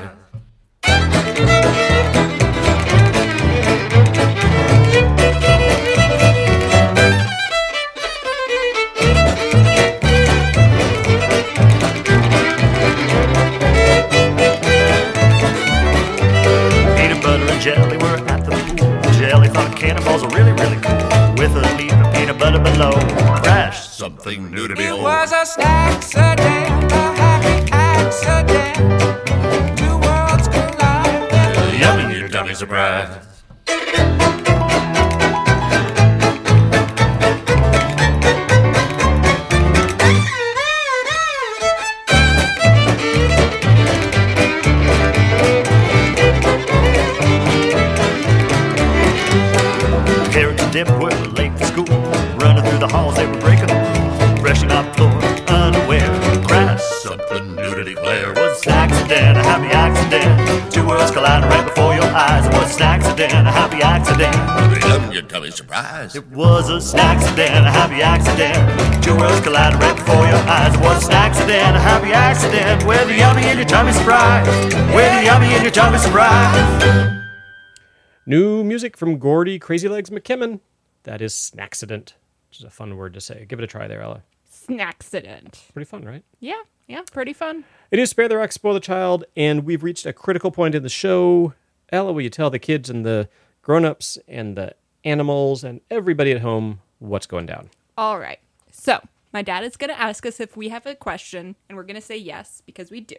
Peanut 16.96 17.22
butter 17.22 17.44
and 17.44 17.62
jelly 17.62 17.98
were 17.98 18.18
at 18.28 18.46
the 18.46 18.52
pool. 18.78 19.14
Jelly 19.14 19.48
thought 19.50 19.76
cannonballs 19.76 20.24
were 20.24 20.30
really, 20.30 20.52
really 20.52 20.78
cool. 20.82 21.07
With 21.48 21.64
a 21.64 21.78
leap 21.78 21.94
of 21.94 22.14
peanut 22.14 22.38
butter 22.38 22.60
below. 22.60 22.92
Crash, 23.42 23.88
something 23.88 24.52
new 24.52 24.68
to 24.68 24.74
It 24.74 24.78
behold. 24.78 25.04
was 25.04 25.32
a 25.32 25.46
accident, 25.62 26.92
a 26.92 26.96
happy 27.16 27.72
accident. 27.72 28.76
Two 29.78 29.98
worlds 29.98 30.50
collide. 30.50 31.80
Yummy 31.80 32.04
in 32.14 32.20
your 32.20 32.28
tummy 32.28 32.54
surprise. 32.54 33.24
Accident, 63.20 63.48
a 63.48 63.52
happy 63.52 63.82
accident. 63.82 64.84
Yum, 64.84 65.12
your 65.12 65.22
tummy 65.24 65.50
surprise. 65.50 66.16
It 66.16 66.28
was 66.28 66.94
an 66.94 67.00
accident, 67.00 67.66
a 67.66 67.72
happy 67.72 68.02
accident. 68.02 69.04
Two 69.04 69.16
worlds 69.18 69.42
colliding 69.42 69.80
right 69.80 69.96
before 69.96 70.28
your 70.28 70.38
eyes. 70.48 70.76
It 70.76 70.82
was 70.82 71.08
an 71.08 71.14
accident, 71.14 71.76
a 71.76 71.80
happy 71.80 72.12
accident. 72.14 72.86
With 72.86 73.08
the 73.08 73.16
yummy 73.16 73.48
in 73.48 73.58
your 73.58 73.66
tummy 73.66 73.92
surprise. 73.92 74.46
With 74.94 75.12
the 75.18 75.24
yummy 75.24 75.56
in 75.56 75.64
your 75.64 75.72
tummy 75.72 75.98
surprise. 75.98 77.24
New 78.28 78.64
music 78.64 78.96
from 78.96 79.18
Gordy 79.18 79.58
Crazy 79.58 79.88
Legs 79.88 80.12
McKimmon. 80.12 80.60
That 81.04 81.22
is 81.22 81.34
Snacksident, 81.34 82.14
which 82.50 82.60
is 82.60 82.66
a 82.66 82.70
fun 82.70 82.98
word 82.98 83.16
to 83.16 83.22
say. 83.22 83.46
Give 83.48 83.60
it 83.60 83.64
a 83.64 83.68
try 83.68 83.88
there, 83.88 84.02
Ella. 84.02 84.22
Snacksident. 84.52 85.74
Pretty 85.74 85.90
fun, 85.90 86.04
right? 86.04 86.24
Yeah, 86.40 86.62
yeah, 86.88 87.02
pretty 87.12 87.34
fun. 87.34 87.64
It 87.90 87.98
is 87.98 88.12
Spare 88.12 88.28
the 88.28 88.38
Rock, 88.38 88.52
Spoil 88.52 88.76
the 88.76 88.80
Child, 88.80 89.24
and 89.36 89.64
we've 89.64 89.82
reached 89.82 90.06
a 90.06 90.14
critical 90.14 90.52
point 90.52 90.76
in 90.76 90.84
the 90.84 90.90
show. 90.90 91.54
Ella, 91.92 92.12
will 92.12 92.22
you 92.22 92.30
tell 92.30 92.50
the 92.50 92.60
kids 92.60 92.90
and 92.90 93.06
the 93.06 93.30
grown-ups 93.62 94.18
and 94.28 94.58
the 94.58 94.76
animals 95.04 95.64
and 95.64 95.82
everybody 95.90 96.32
at 96.32 96.42
home 96.42 96.82
what's 97.00 97.26
going 97.28 97.46
down? 97.46 97.70
All 97.98 98.20
right. 98.20 98.40
So, 98.72 99.00
my 99.34 99.42
dad 99.42 99.64
is 99.64 99.78
going 99.78 99.90
to 99.90 100.00
ask 100.00 100.26
us 100.26 100.40
if 100.40 100.56
we 100.58 100.70
have 100.70 100.86
a 100.86 100.96
question, 100.96 101.56
and 101.68 101.78
we're 101.78 101.84
going 101.84 101.96
to 101.96 102.02
say 102.02 102.18
yes 102.18 102.62
because 102.66 102.92
we 102.92 103.02
do. 103.02 103.16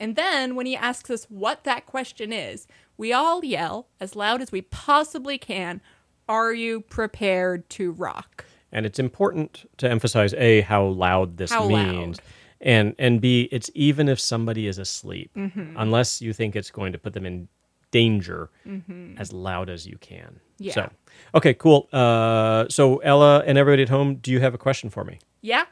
And 0.00 0.16
then 0.16 0.54
when 0.56 0.66
he 0.66 0.74
asks 0.76 1.10
us 1.10 1.24
what 1.28 1.64
that 1.64 1.86
question 1.86 2.32
is, 2.32 2.66
we 2.96 3.12
all 3.12 3.44
yell 3.44 3.86
as 4.00 4.16
loud 4.16 4.40
as 4.42 4.50
we 4.52 4.62
possibly 4.62 5.38
can, 5.38 5.80
Are 6.28 6.52
you 6.54 6.80
prepared 6.80 7.68
to 7.70 7.90
rock? 7.92 8.44
And 8.70 8.86
it's 8.86 8.98
important 8.98 9.68
to 9.78 9.90
emphasize 9.90 10.32
A, 10.34 10.62
how 10.62 10.84
loud 10.86 11.36
this 11.36 11.50
How 11.52 11.68
means. 11.68 12.18
And 12.60 12.94
and 12.98 13.20
B, 13.20 13.48
it's 13.52 13.70
even 13.74 14.08
if 14.08 14.18
somebody 14.20 14.66
is 14.68 14.78
asleep, 14.78 15.30
Mhm. 15.36 15.74
unless 15.76 16.22
you 16.22 16.32
think 16.32 16.54
it's 16.56 16.70
going 16.70 16.92
to 16.92 16.98
put 16.98 17.12
them 17.12 17.26
in 17.26 17.48
danger 17.92 18.50
mm-hmm. 18.66 19.14
as 19.18 19.32
loud 19.32 19.70
as 19.70 19.86
you 19.86 19.96
can. 19.98 20.40
Yeah. 20.58 20.74
So, 20.74 20.90
okay, 21.36 21.54
cool. 21.54 21.88
Uh, 21.92 22.66
so, 22.68 22.98
Ella 22.98 23.44
and 23.46 23.56
everybody 23.56 23.82
at 23.82 23.88
home, 23.88 24.16
do 24.16 24.32
you 24.32 24.40
have 24.40 24.54
a 24.54 24.58
question 24.58 24.90
for 24.90 25.04
me? 25.04 25.20
Yeah. 25.40 25.64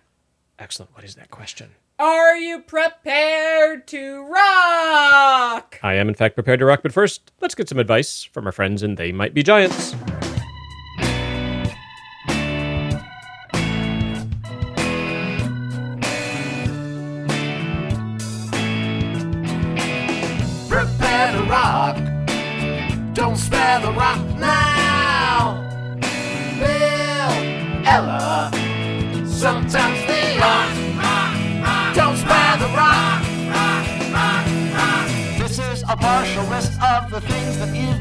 Excellent. 0.58 0.94
What 0.94 1.04
is 1.04 1.16
that 1.16 1.30
question? 1.30 1.70
Are 1.98 2.36
you 2.36 2.60
prepared 2.60 3.86
to 3.88 4.24
rock? 4.26 5.78
I 5.82 5.94
am, 5.94 6.08
in 6.08 6.14
fact, 6.14 6.34
prepared 6.34 6.60
to 6.60 6.64
rock, 6.64 6.80
but 6.82 6.92
first, 6.92 7.30
let's 7.40 7.54
get 7.54 7.68
some 7.68 7.78
advice 7.78 8.22
from 8.22 8.46
our 8.46 8.52
friends 8.52 8.82
and 8.82 8.96
They 8.96 9.12
Might 9.12 9.34
Be 9.34 9.42
Giants. 9.42 9.94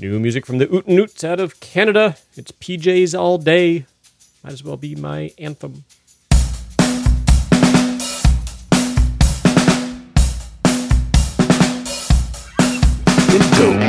New 0.00 0.20
music 0.20 0.46
from 0.46 0.58
the 0.58 0.66
Ootenoots 0.68 1.24
out 1.24 1.40
of 1.40 1.58
Canada. 1.58 2.16
It's 2.36 2.52
PJs 2.52 3.18
all 3.18 3.36
day. 3.36 3.84
Might 4.44 4.52
as 4.52 4.62
well 4.62 4.76
be 4.76 4.94
my 4.94 5.32
anthem. 5.38 5.84
Dope. 13.56 13.87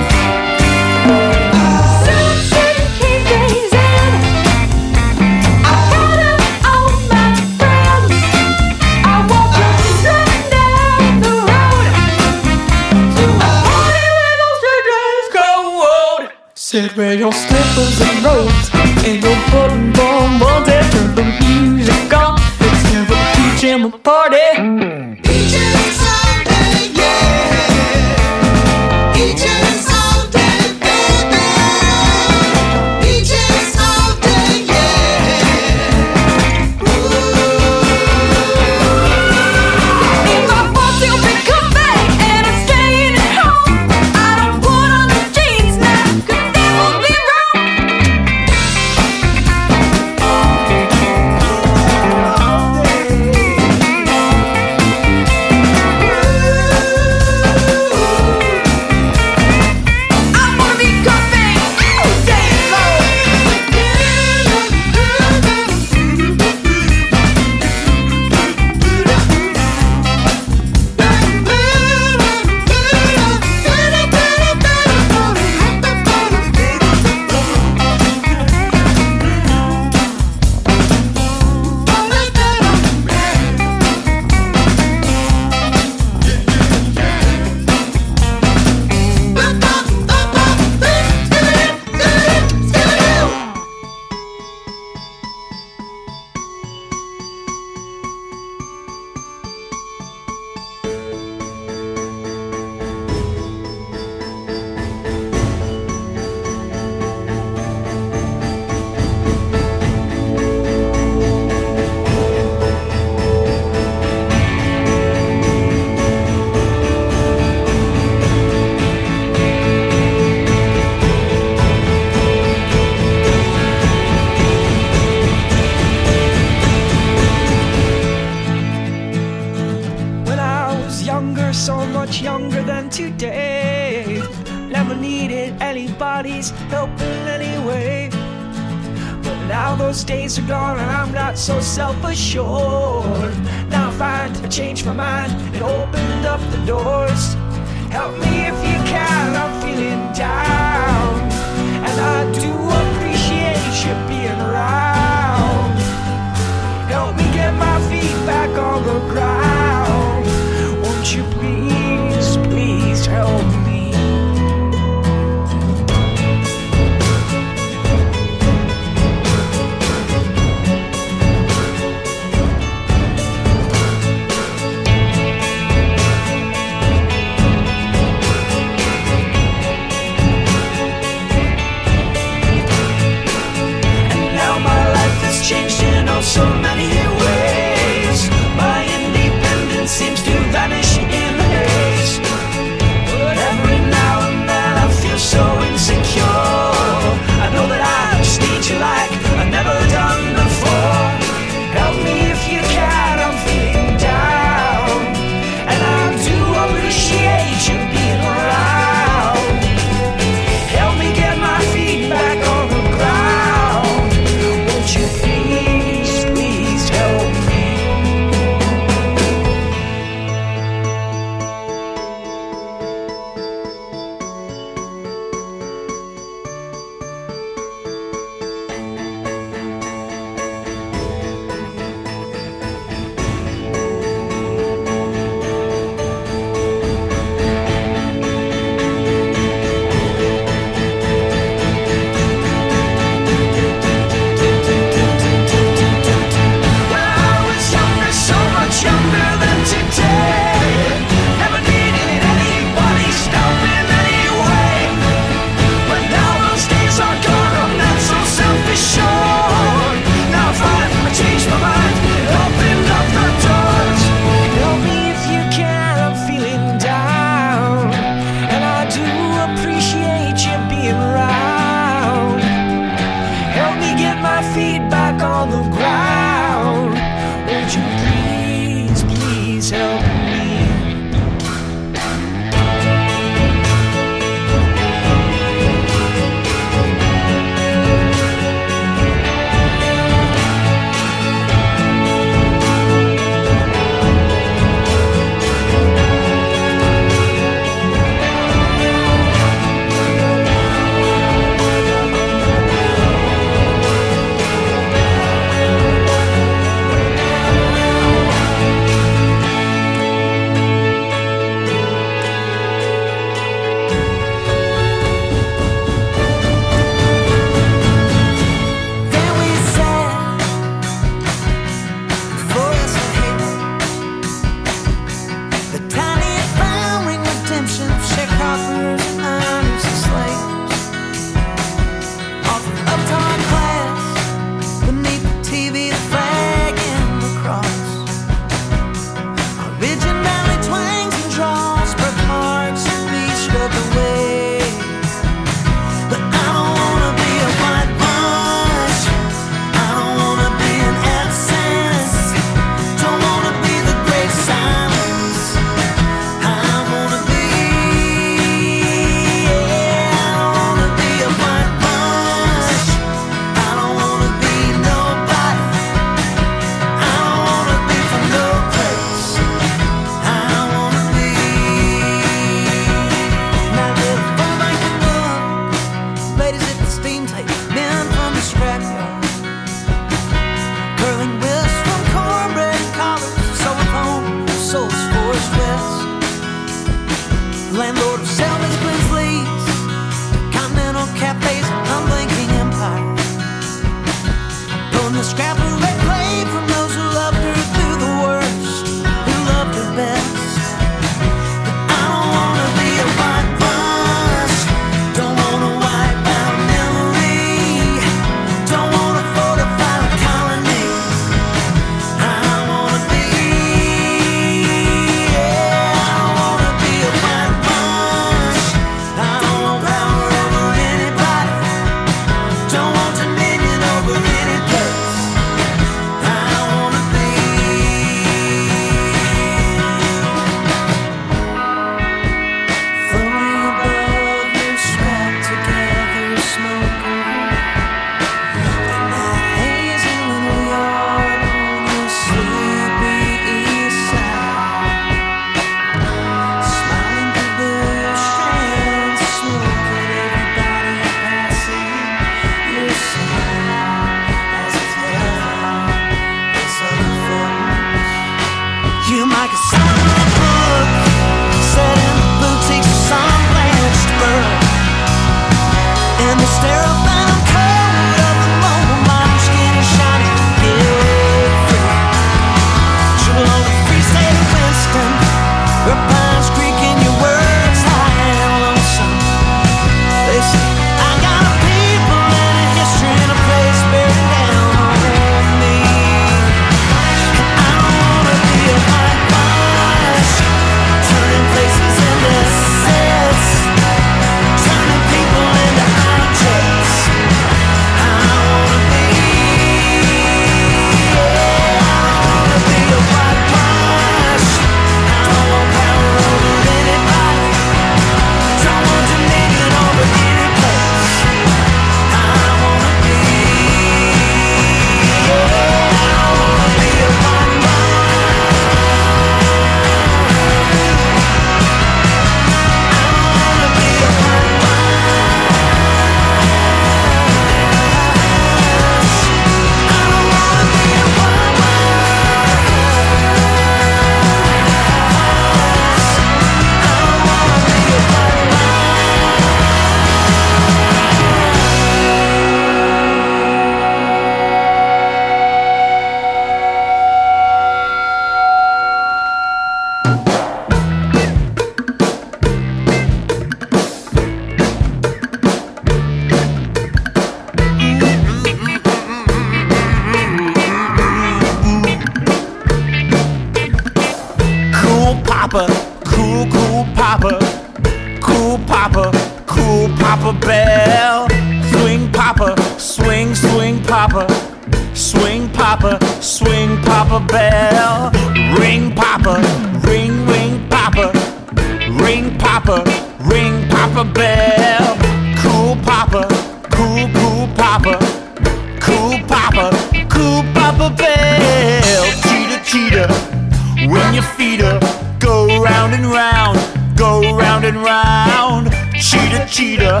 Your 594.20 594.28
feet 594.34 594.60
up, 594.60 594.82
go 595.18 595.62
round 595.62 595.94
and 595.94 596.04
round, 596.04 596.58
go 596.96 597.36
round 597.36 597.64
and 597.64 597.76
round. 597.78 598.70
Cheetah, 599.00 599.46
cheetah. 599.48 600.00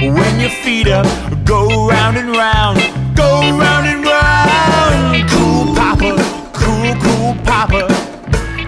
When 0.00 0.40
your 0.40 0.50
feet 0.50 0.88
up, 0.88 1.06
go 1.44 1.86
round 1.86 2.16
and 2.16 2.30
round, 2.34 2.78
go 3.14 3.40
round 3.58 3.86
and 3.86 4.04
round. 4.04 5.28
Cool 5.30 5.74
Papa, 5.74 6.16
cool, 6.54 6.94
cool 7.04 7.34
Papa, 7.44 7.82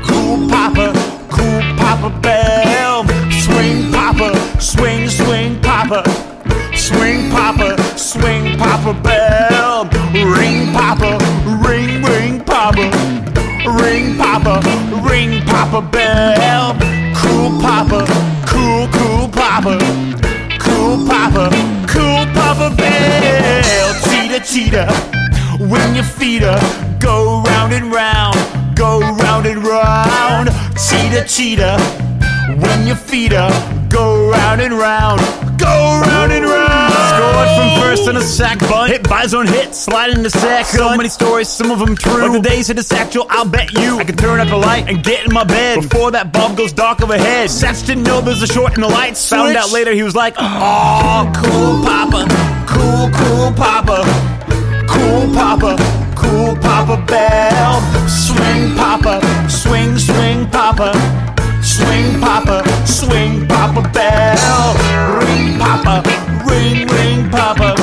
cool 0.07 0.49
Papa, 0.49 0.93
cool 1.31 1.63
Papa 1.79 2.11
Bell. 2.21 3.07
Swing 3.31 3.91
Papa, 3.91 4.29
swing, 4.61 5.09
swing 5.09 5.61
Papa, 5.63 6.03
swing 6.77 7.31
Papa, 7.31 7.83
swing 7.97 8.59
Papa 8.59 8.93
Bell. 9.03 9.85
Ring 10.13 10.73
Papa, 10.73 11.19
ring, 11.67 12.03
ring 12.03 12.45
Papa. 12.45 12.91
Ring 13.67 14.17
Papa, 14.19 14.34
ring 14.45 15.41
Papa 15.47 15.81
Bell. 15.81 16.77
Cool 17.17 17.61
Papa, 17.61 18.05
cool, 18.47 18.89
cool 18.89 19.29
Papa. 19.29 19.79
Cool 20.59 21.07
Papa, 21.07 21.51
cool 21.89 22.27
Papa 22.35 22.75
Bell. 22.77 23.95
Cheetah, 24.05 24.45
cheetah. 24.45 24.93
When 25.59 25.95
your 25.95 26.05
feet 26.05 26.43
up, 26.43 26.63
go 27.01 27.43
round 27.47 27.73
and 27.73 27.93
round, 27.93 28.14
go 28.85 29.01
round 29.25 29.47
and 29.47 29.67
round. 29.67 30.51
Cheetah, 30.77 31.25
cheetah. 31.27 31.79
When 32.63 32.87
your 32.87 32.97
feet 32.97 33.33
up, 33.33 33.55
go 33.89 34.31
round 34.31 34.61
and 34.61 34.75
round, 34.75 35.21
go 35.59 35.75
round 36.07 36.31
and 36.31 36.45
round. 36.45 36.93
Scored 37.11 37.51
from 37.57 37.83
first 37.83 38.09
on 38.09 38.17
a 38.17 38.21
sack 38.21 38.59
bunt. 38.69 38.91
Hit 38.93 39.09
by 39.09 39.27
zone 39.27 39.47
hit, 39.47 39.75
slide 39.75 40.11
in 40.11 40.23
the 40.23 40.29
sack. 40.29 40.67
So 40.67 40.95
many 40.97 41.09
stories, 41.09 41.49
some 41.49 41.71
of 41.71 41.79
them 41.79 41.97
true. 41.97 42.29
Like 42.29 42.43
the 42.43 42.49
days 42.49 42.67
hit 42.67 42.77
the 42.77 42.83
sack, 42.83 43.11
Joe, 43.11 43.27
I'll 43.31 43.49
bet 43.49 43.73
you. 43.73 43.99
I 43.99 44.05
can 44.05 44.17
turn 44.17 44.39
up 44.41 44.49
the 44.49 44.57
light 44.57 44.89
and 44.91 45.03
get 45.03 45.25
in 45.27 45.33
my 45.33 45.45
bed 45.45 45.81
before 45.81 46.11
that 46.11 46.33
bulb 46.33 46.57
goes 46.57 46.73
dark 46.73 47.03
overhead. 47.03 47.49
Sats 47.49 47.87
didn't 47.87 48.05
know 48.05 48.21
there's 48.21 48.43
a 48.43 48.47
short 48.47 48.75
in 48.75 48.83
the 48.83 48.89
lights. 48.89 49.27
Found 49.31 49.57
out 49.57 49.73
later 49.73 49.93
he 49.93 50.03
was 50.03 50.15
like, 50.15 50.35
oh, 50.37 51.33
cool 51.35 51.83
Papa, 51.89 52.27
cool, 52.69 53.09
cool 53.19 53.51
Papa, 53.53 54.05
cool 54.89 55.33
Papa, 55.35 55.77
cool 56.15 56.57
Papa 56.57 56.97
Bell. 57.07 57.81
Swing 58.09 58.75
Papa, 58.77 59.21
swing, 59.49 59.99
swing 59.99 60.49
Papa, 60.51 60.93
swing 61.63 62.21
Papa, 62.21 62.63
swing 62.87 63.47
Papa 63.47 63.83
Bell. 63.93 64.75
Ring 65.21 65.59
Papa, 65.59 66.03
ring, 66.47 66.87
ring 66.89 67.31
Papa, 67.31 67.75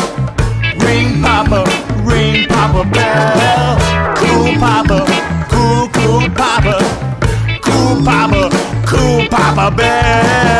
ring 0.86 1.22
Papa, 1.22 1.64
ring 2.04 2.47
Papa 2.47 2.84
Bell. 2.89 3.78
Cool 4.16 4.60
Papa, 4.60 5.06
cool, 5.49 5.88
cool 5.89 6.30
Papa, 6.30 6.78
cool 7.62 8.04
Papa, 8.04 8.49
cool 8.86 9.28
Papa 9.30 9.76
Bell. 9.76 10.51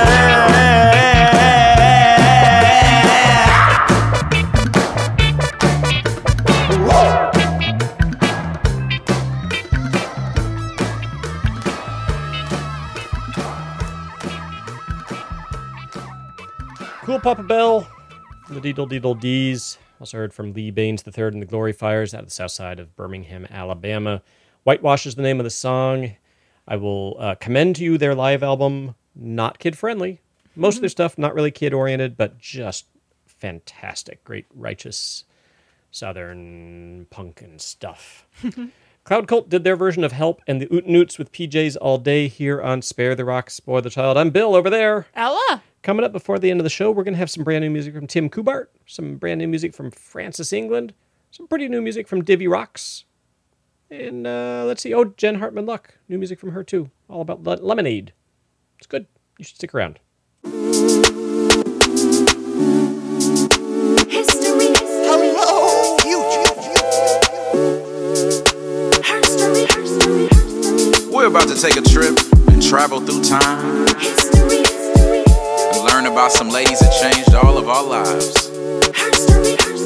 Cool 17.04 17.20
Papa 17.20 17.42
Bell, 17.42 17.82
from 18.46 18.60
the 18.60 18.62
Deedle 18.62 18.88
Deedle 18.88 19.20
Dees. 19.20 19.80
Also 20.00 20.18
heard 20.18 20.36
from 20.36 20.54
Lee 20.54 20.70
Bains 20.70 21.04
III 21.06 21.26
and 21.30 21.42
the 21.42 21.48
Glory 21.48 21.74
Fires 21.74 22.14
out 22.14 22.20
of 22.20 22.28
the 22.28 22.32
south 22.32 22.52
side 22.52 22.80
of 22.80 22.96
Birmingham, 22.96 23.48
Alabama. 23.50 24.22
Whitewash 24.66 25.08
is 25.08 25.16
the 25.16 25.24
name 25.24 25.40
of 25.40 25.44
the 25.44 25.50
song. 25.50 26.16
I 26.68 26.76
will 26.76 27.18
uh, 27.20 27.34
commend 27.36 27.78
to 27.78 27.84
you 27.84 27.98
their 27.98 28.14
live 28.14 28.44
album, 28.44 28.94
not 29.16 29.58
kid 29.58 29.76
friendly. 29.76 30.22
Most 30.56 30.76
of 30.76 30.82
their 30.82 30.90
stuff 30.90 31.18
not 31.18 31.34
really 31.34 31.50
kid 31.50 31.74
oriented, 31.74 32.18
but 32.18 32.38
just 32.38 32.86
fantastic. 33.26 34.24
Great 34.24 34.46
righteous 34.54 35.24
southern 35.90 37.08
punk 37.10 37.42
and 37.42 37.60
stuff. 37.60 38.28
Cloud 39.06 39.28
Cult 39.28 39.50
did 39.50 39.64
their 39.64 39.76
version 39.76 40.04
of 40.04 40.12
Help 40.12 40.44
and 40.46 40.62
the 40.62 40.72
Oot 40.72 40.86
Noots 40.86 41.18
with 41.18 41.32
PJs 41.32 41.78
all 41.82 41.98
day 41.98 42.28
here 42.28 42.62
on 42.62 42.84
Spare 42.84 43.16
the 43.16 43.26
Rock, 43.26 43.50
Spoil 43.50 43.82
the 43.82 43.90
Child. 43.90 44.20
I'm 44.20 44.30
Bill 44.30 44.54
over 44.54 44.70
there. 44.70 45.08
Ella. 45.16 45.64
Coming 45.84 46.06
up 46.06 46.12
before 46.12 46.38
the 46.38 46.52
end 46.52 46.60
of 46.60 46.64
the 46.64 46.70
show, 46.70 46.92
we're 46.92 47.04
going 47.04 47.16
to 47.16 47.20
have 47.20 47.32
some 47.32 47.44
brand 47.44 47.64
new 47.64 47.72
music 47.72 47.96
from 47.96 48.06
Tim 48.06 48.30
Kubart, 48.30 48.68
some 48.86 49.16
brand 49.16 49.40
new 49.40 49.48
music 49.48 49.74
from 49.74 49.90
Frances 49.90 50.54
England, 50.54 50.94
some 51.32 51.48
pretty 51.48 51.68
new 51.68 51.82
music 51.82 52.08
from 52.08 52.24
Divi 52.24 52.46
Roxx, 52.46 53.06
and 53.90 54.28
uh, 54.28 54.64
let's 54.68 54.84
see, 54.84 54.94
oh, 54.94 55.06
Jen 55.18 55.36
Hartman 55.36 55.66
Luck, 55.66 55.98
new 56.08 56.20
music 56.20 56.40
from 56.40 56.52
her 56.52 56.64
too, 56.64 56.92
all 57.10 57.22
about 57.22 57.42
le- 57.44 57.56
lemonade. 57.56 58.14
It's 58.78 58.86
good. 58.86 59.08
You 59.40 59.46
should 59.46 59.56
stick 59.56 59.74
around. 59.74 60.00
Hello, 65.34 65.98
We're 71.12 71.28
about 71.28 71.48
to 71.48 71.60
take 71.60 71.76
a 71.76 71.82
trip 71.82 72.18
and 72.52 72.62
travel 72.62 73.02
through 73.02 73.24
time 73.24 73.88
and 73.88 74.21
learn 76.02 76.12
about 76.12 76.32
some 76.32 76.50
ladies 76.50 76.80
that 76.80 76.94
changed 77.02 77.34
all 77.36 77.58
of 77.58 77.70
our 77.70 77.84
lives. 77.84 78.50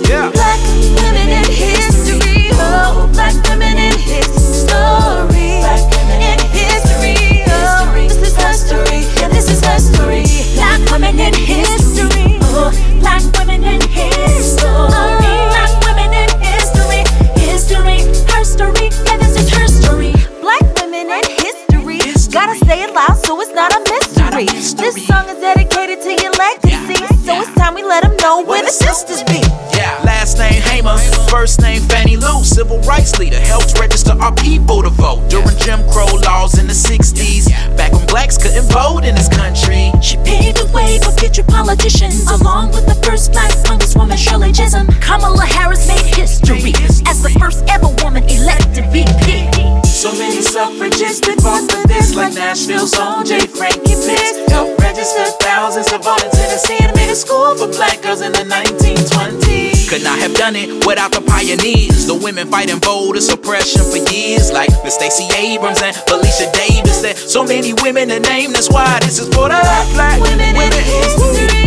Yeah. 0.08 0.32
Black 0.32 0.62
women 1.04 1.28
in 1.28 1.46
history. 1.52 2.50
Oh, 2.54 3.10
black 3.12 3.36
women 3.50 3.78
in 3.78 3.98
history. 3.98 5.60
Black 5.60 5.84
women 5.92 6.22
in 6.22 6.40
history. 6.56 7.44
Oh, 7.48 7.92
this 8.08 8.16
is 8.16 8.36
history. 8.36 9.02
Yeah, 9.20 9.30
this 9.30 9.50
is 9.50 9.60
history. 9.60 10.24
Black 10.56 10.80
women 10.92 11.20
in 11.20 11.34
history. 11.34 12.40
Oh, 12.44 12.72
black 13.00 13.24
women 13.38 13.64
in 13.64 13.82
history. 13.82 14.70
Black 15.52 15.74
women 15.84 16.14
in 16.14 16.30
history. 16.40 17.04
History, 17.36 18.00
history. 18.32 18.88
Yeah, 19.04 19.18
this 19.18 19.36
is 19.36 19.50
history. 19.50 20.14
Black 20.40 20.64
women 20.80 21.12
in 21.12 21.26
history. 21.44 22.00
Gotta 22.32 22.56
say 22.66 22.84
it 22.84 22.94
loud 22.94 23.18
so 23.18 23.40
it's 23.42 23.54
not 23.54 23.74
a 23.76 23.80
mystery. 23.92 24.46
This 24.46 25.08
song 25.08 25.28
is 25.30 25.40
dedicated 25.40 25.75
to 26.02 26.12
your 26.22 26.32
legacy. 26.34 27.00
So 27.26 27.42
it's 27.42 27.54
time 27.56 27.74
we 27.76 27.84
let 27.84 28.04
them 28.04 28.16
know 28.18 28.44
where 28.44 28.64
the 28.64 28.72
sisters 28.72 29.24
be. 29.24 29.42
Yeah. 29.76 30.02
Last 30.04 30.38
name 30.38 30.62
Hamer, 30.62 30.98
first 31.30 31.62
name 31.62 31.82
Fannie 31.84 32.18
Lou, 32.18 32.44
civil 32.44 32.80
rights 32.82 33.18
leader, 33.20 33.40
helped 33.40 33.78
register 33.80 34.14
our 34.22 34.34
people 34.36 34.82
to 34.84 34.90
vote 34.90 35.30
during 35.30 35.58
Jim 35.58 35.82
Crow 35.90 36.06
laws 36.24 36.60
in 36.60 36.68
the 36.68 36.74
60s. 36.74 37.50
Back 37.78 37.92
when 37.94 38.06
blacks 38.08 38.38
couldn't 38.38 38.70
vote 38.72 39.04
in 39.06 39.16
this 39.16 39.30
country. 39.30 39.92
She 40.02 40.18
paved 40.18 40.58
the 40.58 40.70
way 40.74 41.00
for 41.00 41.12
future 41.18 41.44
politicians, 41.44 42.30
along 42.30 42.72
with 42.72 42.86
the 42.86 42.96
first 43.06 43.32
black 43.32 43.52
congresswoman 43.66 44.18
Shirley 44.18 44.52
Chisholm. 44.52 44.88
Kamala 45.02 45.46
Harris 45.46 45.88
made 45.88 46.06
history 46.16 46.74
as 47.08 47.22
the 47.22 47.30
first 47.40 47.64
ever 47.70 47.90
woman 48.04 48.24
elected 48.30 48.86
VP. 48.92 49.52
So 49.86 50.12
many 50.14 50.42
suffragists 50.42 51.26
that 51.28 51.42
fought 51.42 51.72
for 51.72 51.88
this, 51.88 52.16
like 52.16 52.34
Nashville's 52.34 52.94
O.J. 52.96 53.48
Frankie 53.48 53.75
Pitts. 53.75 53.75
Tennessee 57.16 57.32
and 57.32 57.56
made 57.56 57.56
a 57.56 57.56
school 57.56 57.56
for 57.56 57.68
black 57.68 58.02
girls 58.02 58.22
in 58.22 58.32
the 58.32 58.40
1920s. 58.40 59.90
Could 59.90 60.04
not 60.04 60.20
have 60.20 60.34
done 60.36 60.56
it 60.56 60.86
without 60.86 61.12
the 61.12 61.22
pioneers, 61.22 62.06
the 62.08 62.16
women 62.16 62.48
fighting 62.48 62.80
voter 62.80 63.22
suppression 63.22 63.84
for 63.84 63.98
years, 64.14 64.52
like 64.52 64.70
Miss 64.84 64.96
Stacey 64.96 65.28
Abrams 65.36 65.82
and 65.82 65.96
Felicia 65.96 66.52
Davis. 66.52 67.02
There's 67.02 67.32
so 67.32 67.44
many 67.44 67.74
women 67.82 68.10
to 68.10 68.20
name, 68.20 68.52
that's 68.54 68.70
why 68.70 69.00
this 69.02 69.20
is 69.20 69.28
for 69.34 69.50
the 69.50 69.62
black 69.94 70.20
women 70.22 70.56
in 70.56 70.72
history. 70.72 71.65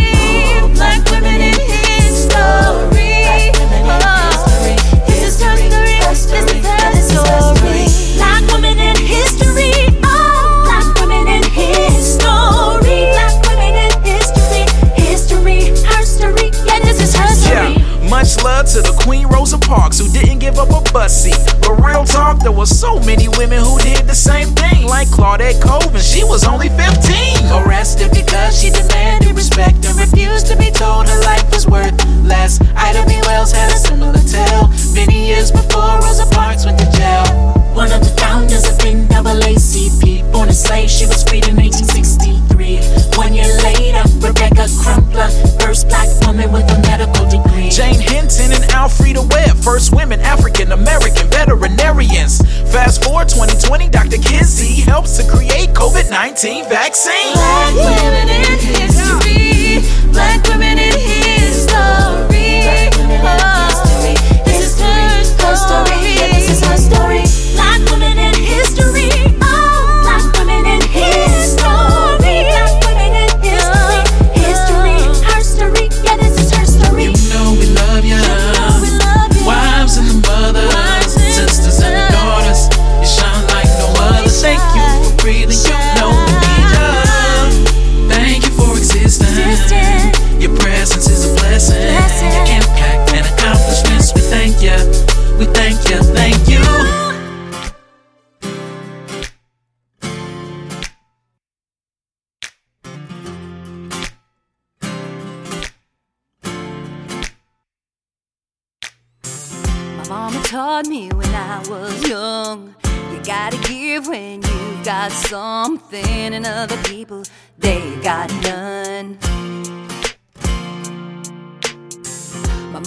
Much 18.19 18.43
love 18.43 18.65
to 18.65 18.81
the 18.81 18.91
Queen 18.99 19.25
Rosa 19.27 19.57
Parks 19.57 19.97
who 19.97 20.09
didn't 20.11 20.39
give 20.39 20.59
up 20.59 20.67
a 20.75 20.81
bus 20.91 21.23
seat. 21.23 21.39
But 21.61 21.79
real 21.79 22.03
talk, 22.03 22.43
there 22.43 22.51
were 22.51 22.65
so 22.65 22.99
many 22.99 23.29
women 23.39 23.63
who 23.63 23.79
did 23.79 24.07
the 24.07 24.13
same 24.13 24.49
thing, 24.59 24.87
like 24.87 25.07
Claudette 25.07 25.61
Colvin. 25.61 26.01
She 26.01 26.25
was 26.25 26.43
only 26.43 26.67
15, 26.67 27.47
arrested 27.63 28.11
because 28.11 28.59
she 28.59 28.71
demanded 28.71 29.31
respect 29.37 29.85
and 29.85 29.95
refused 29.97 30.47
to 30.47 30.57
be 30.57 30.69
told 30.69 31.07
her 31.07 31.21
life 31.21 31.49
was 31.53 31.65
worth 31.65 31.95
less. 32.27 32.59
Ida 32.75 33.05
B. 33.07 33.21
Wells 33.25 33.53
had 33.53 33.71
a 33.71 33.77
similar 33.77 34.19
tale 34.27 34.67
many 34.93 35.27
years 35.27 35.49
before 35.49 35.95
Rosa 36.03 36.25
Parks 36.35 36.65
went 36.65 36.77
to 36.79 36.91
jail. 36.91 37.58
One 37.73 37.91
of 37.91 38.01
the 38.01 38.13
founders 38.19 38.67
of 38.67 38.77
the 38.77 38.91
NAACP, 39.07 40.31
born 40.31 40.49
a 40.49 40.53
slave, 40.53 40.89
she 40.89 41.05
was 41.05 41.23
freed 41.23 41.47
in 41.47 41.55
1863. 41.55 43.15
One 43.15 43.33
year 43.33 43.47
later, 43.63 44.03
Rebecca 44.19 44.67
Crumpler, 44.81 45.29
first 45.59 45.87
black 45.87 46.09
woman 46.25 46.51
with 46.51 46.69
a 46.71 46.79
medical 46.81 47.29
degree. 47.29 47.69
Jane 47.69 47.99
Hinton 47.99 48.51
and 48.51 48.63
Alfreda 48.73 49.23
Webb, 49.31 49.57
first 49.57 49.93
women 49.95 50.19
African 50.21 50.71
American 50.71 51.29
veterinarians. 51.29 52.41
Fast 52.71 53.03
forward 53.03 53.29
2020, 53.29 53.89
Dr. 53.89 54.17
Kizzy 54.17 54.81
helps 54.81 55.17
to 55.17 55.23
create 55.29 55.69
COVID 55.71 56.09
19 56.09 56.65
vaccine. 56.67 57.33
Black 57.33 57.75
women 57.75 58.27
in 58.29 58.59
history. 58.59 60.11
Black 60.11 60.43
women 60.47 60.77
in 60.77 60.93
history. 60.97 61.69
Oh, 61.71 62.27
this 64.45 64.79
is 64.81 65.41
her 65.41 65.55
story. 65.55 66.08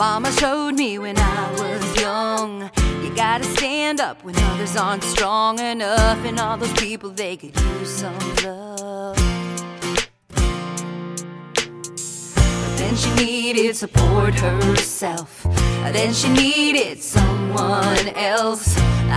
Mama 0.02 0.32
showed 0.32 0.74
me 0.74 0.98
when 0.98 1.16
I 1.16 1.42
was 1.60 2.00
young. 2.00 2.68
You 3.04 3.14
gotta 3.14 3.44
stand 3.44 4.00
up 4.00 4.24
when 4.24 4.34
others 4.50 4.74
aren't 4.74 5.04
strong 5.04 5.60
enough, 5.60 6.18
and 6.24 6.40
all 6.40 6.56
those 6.56 6.72
people, 6.72 7.10
they 7.10 7.36
could 7.36 7.54
use 7.56 7.92
some 8.02 8.18
love. 8.42 9.16
But 12.34 12.72
then 12.80 12.96
she 12.96 13.10
needed 13.14 13.76
support 13.76 14.34
herself. 14.34 15.46
Then 15.96 16.12
she 16.12 16.28
needed 16.30 17.00
someone 17.00 18.08
else. 18.34 18.76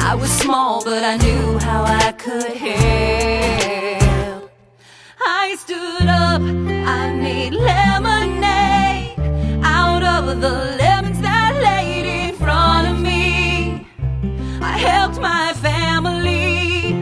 I 0.09 0.13
was 0.13 0.29
small, 0.43 0.83
but 0.83 1.03
I 1.03 1.17
knew 1.17 1.57
how 1.67 1.81
I 1.83 2.11
could 2.11 2.57
help. 2.67 4.51
I 5.41 5.55
stood 5.63 6.07
up, 6.25 6.41
I 6.99 7.11
made 7.11 7.55
out 7.55 7.84
of 10.15 10.39
the 10.39 10.49
lemons 10.79 11.19
that 11.19 11.53
laid 11.61 12.05
in 12.05 12.35
front 12.35 12.87
of 12.87 12.97
me. 13.01 13.85
I 14.61 14.77
helped 14.77 15.19
my 15.19 15.51
family. 15.55 16.93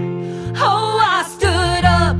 Oh, 0.56 0.98
I 1.00 1.24
stood 1.36 1.86
up, 1.86 2.18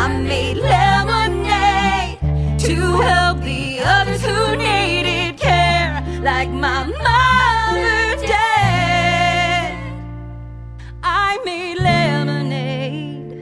I 0.00 0.06
made 0.22 0.58
lemonade 0.58 2.20
to 2.60 2.76
help 3.00 3.40
the 3.40 3.80
others 3.80 4.22
who 4.22 4.56
needed 4.56 5.38
care, 5.38 6.04
like 6.22 6.50
my 6.50 6.84
mother 6.84 8.16
did. 8.24 9.74
I 11.02 11.40
made 11.44 11.78
lemonade 11.80 13.32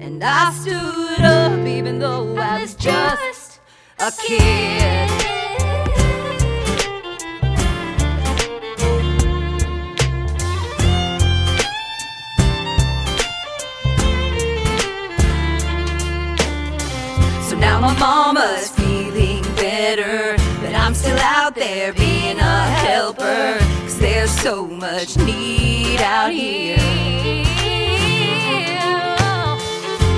and 0.00 0.22
I 0.22 0.52
stood 0.52 1.24
up 1.24 1.66
even 1.66 1.98
though 1.98 2.36
I 2.36 2.60
was 2.60 2.76
just 2.76 3.58
a 3.98 4.12
kid. 4.24 5.23
Mama's 17.98 18.70
feeling 18.70 19.42
better, 19.56 20.36
but 20.60 20.74
I'm 20.74 20.94
still 20.94 21.18
out 21.18 21.54
there 21.54 21.92
being 21.92 22.38
a 22.38 22.62
helper. 22.84 23.58
Cause 23.82 23.98
there's 23.98 24.30
so 24.30 24.66
much 24.66 25.16
need 25.18 26.00
out 26.00 26.32
here. 26.32 26.76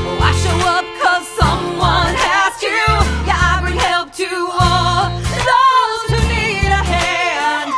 Oh, 0.07 0.19
I 0.21 0.33
show 0.43 0.59
up 0.77 0.85
cause 1.03 1.27
someone 1.43 2.15
has 2.15 2.59
to. 2.61 2.67
Yeah, 3.27 3.39
I 3.39 3.61
bring 3.63 3.79
help 3.79 4.13
to 4.15 4.29
all 4.61 5.11
those 5.51 6.07
who 6.11 6.19
need 6.29 6.71
a 6.71 6.85
hand. 6.95 7.71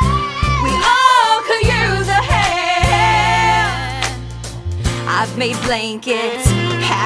We 0.63 0.71
all 0.93 1.41
could 1.47 1.65
use 1.65 2.07
a 2.07 2.21
hand. 2.33 3.71
I've 5.07 5.37
made 5.37 5.57
blankets, 5.63 6.47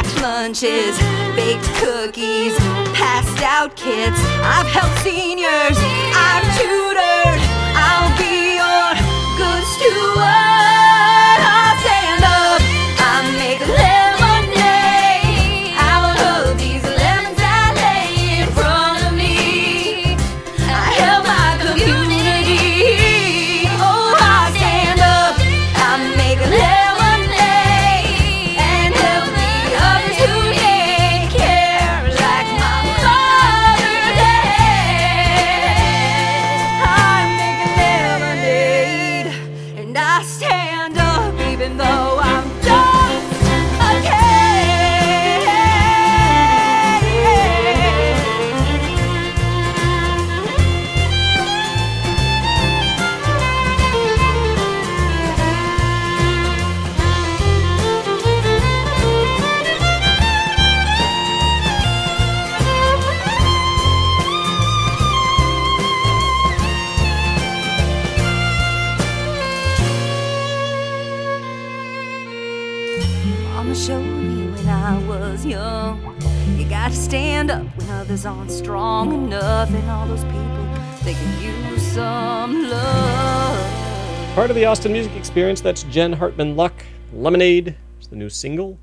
packed 0.03 0.21
lunches, 0.21 0.97
baked 1.35 1.65
cookies, 1.75 2.57
passed 2.93 3.41
out 3.41 3.75
kids. 3.75 4.17
I've 4.41 4.67
helped 4.67 4.99
seniors, 4.99 5.77
I've 6.15 6.45
tutored. 6.57 7.39
I'll 7.75 8.17
be 8.17 8.55
your 8.55 9.37
good 9.37 9.63
steward. 9.75 10.72
Strong 78.73 79.13
enough, 79.25 79.69
and 79.69 79.87
all 79.87 80.07
those 80.07 80.23
people 80.23 80.67
they 81.03 81.13
can 81.13 81.69
use 81.69 81.83
some 81.93 82.67
love. 82.67 84.33
Part 84.33 84.49
of 84.49 84.55
the 84.55 84.65
Austin 84.65 84.91
music 84.91 85.15
experience, 85.15 85.61
that's 85.61 85.83
Jen 85.83 86.13
Hartman 86.13 86.55
Luck. 86.55 86.73
Lemonade 87.13 87.75
is 88.01 88.07
the 88.07 88.15
new 88.15 88.31
single. 88.31 88.79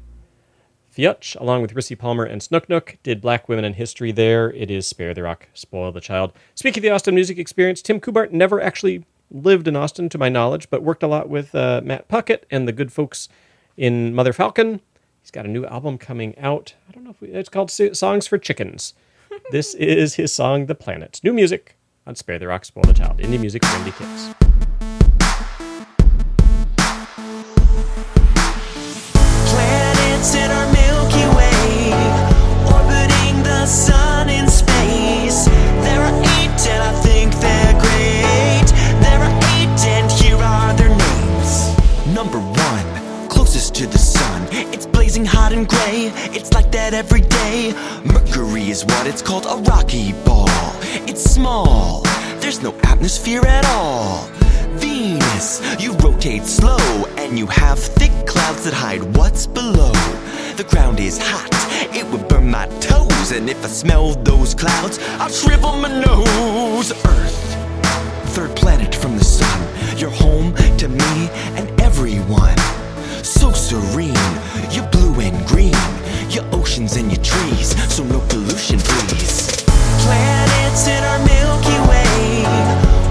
Fyütch, 0.97 1.34
along 1.41 1.62
with 1.62 1.74
Rissi 1.74 1.99
Palmer 1.99 2.22
and 2.22 2.41
Snook 2.41 2.68
Nook, 2.68 2.99
did 3.03 3.20
Black 3.20 3.49
Women 3.49 3.64
in 3.64 3.72
History 3.72 4.12
there. 4.12 4.53
It 4.53 4.70
is 4.70 4.86
Spare 4.86 5.12
the 5.12 5.24
Rock, 5.24 5.49
Spoil 5.55 5.91
the 5.91 6.01
Child. 6.01 6.34
Speaking 6.55 6.82
of 6.82 6.82
the 6.82 6.91
Austin 6.91 7.16
music 7.16 7.36
experience, 7.36 7.82
Tim 7.82 7.99
Kubart 7.99 8.30
never 8.30 8.61
actually 8.61 9.05
lived 9.28 9.66
in 9.66 9.74
Austin, 9.74 10.09
to 10.11 10.18
my 10.18 10.28
knowledge, 10.28 10.70
but 10.70 10.84
worked 10.84 11.03
a 11.03 11.09
lot 11.09 11.28
with 11.28 11.53
uh, 11.53 11.80
Matt 11.82 12.07
Puckett 12.07 12.45
and 12.49 12.68
the 12.68 12.72
good 12.72 12.93
folks 12.93 13.28
in 13.76 14.14
Mother 14.14 14.32
Falcon. 14.32 14.82
He's 15.20 15.32
got 15.32 15.47
a 15.47 15.51
new 15.51 15.66
album 15.66 15.99
coming 15.99 16.38
out. 16.38 16.74
I 16.88 16.93
don't 16.93 17.03
know 17.03 17.11
if 17.11 17.20
we, 17.20 17.30
it's 17.30 17.49
called 17.49 17.72
Songs 17.72 18.28
for 18.28 18.38
Chickens. 18.38 18.95
This 19.51 19.74
is 19.74 20.14
his 20.14 20.33
song, 20.33 20.66
The 20.66 20.74
Planets. 20.74 21.22
New 21.22 21.33
music 21.33 21.76
on 22.07 22.14
Spare 22.14 22.39
the 22.39 22.47
Rock, 22.49 22.64
Spoil 22.64 22.85
the 22.85 22.93
Child. 22.93 23.18
Indie 23.18 23.41
music 23.41 23.64
for 23.64 23.76
indie 23.78 23.97
kids. 23.97 24.35
Planets 29.51 30.35
in 30.35 30.51
our 30.51 30.72
Milky 30.72 31.26
Way, 31.37 31.93
orbiting 32.66 33.43
the 33.43 33.66
sun 33.66 34.28
in 34.28 34.49
space. 34.49 35.47
There 35.85 36.01
are 36.01 36.22
eight, 36.39 36.66
and 36.68 36.83
I 36.83 36.93
think 37.03 37.33
they're 37.37 37.74
great. 37.81 38.68
There 39.03 39.20
are 39.20 39.35
eight, 39.55 39.85
and 39.87 40.11
here 40.11 40.37
are 40.37 40.74
their 40.74 40.89
names. 40.89 42.14
Number 42.14 42.39
one, 42.39 43.28
closest 43.28 43.74
to 43.76 43.87
the 43.87 43.99
sun. 43.99 44.49
It's 44.72 44.87
blazing 44.87 45.24
hot 45.24 45.53
and 45.53 45.68
gray. 45.68 46.12
It's 46.33 46.53
like 46.53 46.70
that 46.72 46.95
every 46.95 47.20
Is 48.71 48.85
what 48.85 49.09
it's 49.09 49.21
called 49.21 49.47
a 49.47 49.57
rocky 49.68 50.12
ball. 50.25 50.47
It's 51.09 51.25
small, 51.25 52.03
there's 52.39 52.62
no 52.62 52.73
atmosphere 52.85 53.45
at 53.45 53.66
all. 53.66 54.29
Venus, 54.79 55.61
you 55.81 55.93
rotate 55.95 56.45
slow, 56.45 56.79
and 57.16 57.37
you 57.37 57.49
have 57.49 57.81
thick 57.81 58.12
clouds 58.29 58.62
that 58.62 58.73
hide 58.73 59.03
what's 59.16 59.45
below. 59.45 59.91
The 60.57 60.64
ground 60.71 61.01
is 61.01 61.18
hot, 61.21 61.51
it 61.93 62.07
would 62.12 62.29
burn 62.29 62.49
my 62.49 62.66
toes, 62.79 63.33
and 63.33 63.51
if 63.51 63.64
I 63.64 63.66
smelled 63.66 64.25
those 64.25 64.55
clouds, 64.55 65.01
I'd 65.18 65.33
shrivel 65.33 65.73
my 65.73 65.89
nose. 65.89 66.93
Earth, 66.93 67.57
third 68.37 68.55
planet 68.55 68.95
from 68.95 69.18
the 69.18 69.25
sun, 69.25 69.99
you're 69.99 70.11
home 70.11 70.55
to 70.79 70.87
me 70.87 71.29
and 71.59 71.68
everyone. 71.81 72.57
So 73.25 73.51
serene, 73.51 74.14
oceans 76.71 76.97
and 76.97 77.11
your 77.11 77.21
trees, 77.21 77.75
so 77.93 78.05
no 78.05 78.21
pollution, 78.29 78.79
please. 78.79 79.64
Planets 80.05 80.87
in 80.87 81.03
our 81.03 81.18
Milky 81.27 81.79
Way, 81.91 82.45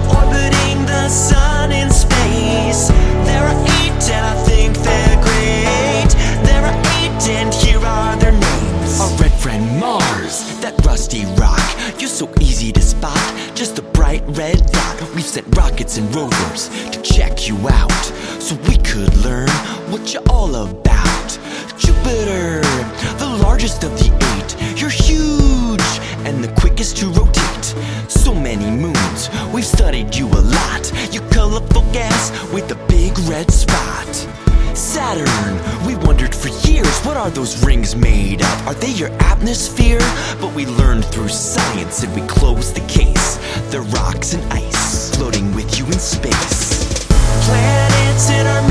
orbiting 0.08 0.86
the 0.86 1.10
sun 1.10 1.70
in 1.70 1.90
space. 1.90 2.88
There 3.28 3.44
are 3.44 3.60
eight, 3.76 4.02
and 4.16 4.24
I 4.24 4.34
think 4.48 4.78
they're 4.78 5.20
great. 5.20 6.10
There 6.42 6.64
are 6.64 6.78
eight, 6.96 7.28
and 7.28 7.52
here 7.52 7.84
are 7.84 8.16
their 8.16 8.32
names. 8.32 8.98
Our 8.98 9.10
red 9.18 9.32
friend 9.32 9.78
Mars, 9.78 10.58
that 10.60 10.74
rusty 10.86 11.26
rock. 11.36 11.60
You're 11.98 12.08
so 12.08 12.32
easy 12.40 12.72
to 12.72 12.80
spot, 12.80 13.20
just 13.54 13.78
a 13.78 13.82
bright 13.82 14.24
red 14.28 14.64
dot. 14.72 15.02
We've 15.14 15.22
sent 15.22 15.54
rockets 15.54 15.98
and 15.98 16.14
rovers 16.14 16.70
to 16.92 17.02
check 17.02 17.46
you 17.46 17.56
out, 17.68 18.04
so 18.40 18.54
we 18.68 18.78
could 18.78 19.14
learn 19.18 19.50
what 19.92 20.14
you're 20.14 20.26
all 20.30 20.54
about. 20.54 21.38
Jupiter, 21.78 22.60
largest 23.60 23.84
of 23.84 23.92
the 23.98 24.08
eight. 24.32 24.80
You're 24.80 24.88
huge 24.88 25.90
and 26.24 26.42
the 26.42 26.50
quickest 26.58 26.96
to 26.96 27.08
rotate. 27.08 27.64
So 28.08 28.32
many 28.32 28.70
moons, 28.70 29.28
we've 29.52 29.66
studied 29.66 30.16
you 30.16 30.28
a 30.28 30.40
lot. 30.40 31.12
You 31.12 31.20
colorful 31.28 31.82
gas 31.92 32.30
with 32.54 32.72
a 32.72 32.86
big 32.88 33.18
red 33.28 33.50
spot. 33.50 34.06
Saturn, 34.74 35.52
we 35.86 35.94
wondered 36.06 36.34
for 36.34 36.48
years 36.66 37.00
what 37.00 37.18
are 37.18 37.28
those 37.28 37.62
rings 37.62 37.94
made 37.94 38.40
of? 38.40 38.66
Are 38.66 38.72
they 38.72 38.92
your 38.92 39.10
atmosphere? 39.24 40.00
But 40.40 40.54
we 40.54 40.64
learned 40.64 41.04
through 41.04 41.28
science 41.28 42.02
and 42.02 42.14
we 42.14 42.26
closed 42.26 42.74
the 42.74 42.86
case. 42.88 43.36
They're 43.70 43.82
rocks 43.82 44.32
and 44.32 44.42
ice 44.54 45.14
floating 45.14 45.54
with 45.54 45.78
you 45.78 45.84
in 45.84 45.98
space. 45.98 47.06
Planets 47.44 48.30
in 48.30 48.46
our 48.46 48.66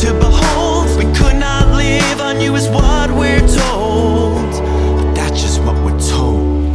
to 0.00 0.14
behold. 0.14 0.88
We 0.96 1.04
could 1.12 1.36
not 1.36 1.68
live 1.76 2.20
on 2.20 2.40
you, 2.40 2.54
is 2.54 2.68
what 2.68 3.10
we're 3.10 3.46
told. 3.46 4.50
But 4.96 5.14
that's 5.14 5.42
just 5.42 5.60
what 5.62 5.76
we're 5.84 6.00
told. 6.00 6.74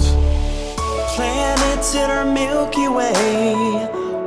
Planets 1.15 1.95
in 1.95 2.11
our 2.11 2.25
Milky 2.25 2.87
Way, 2.87 3.55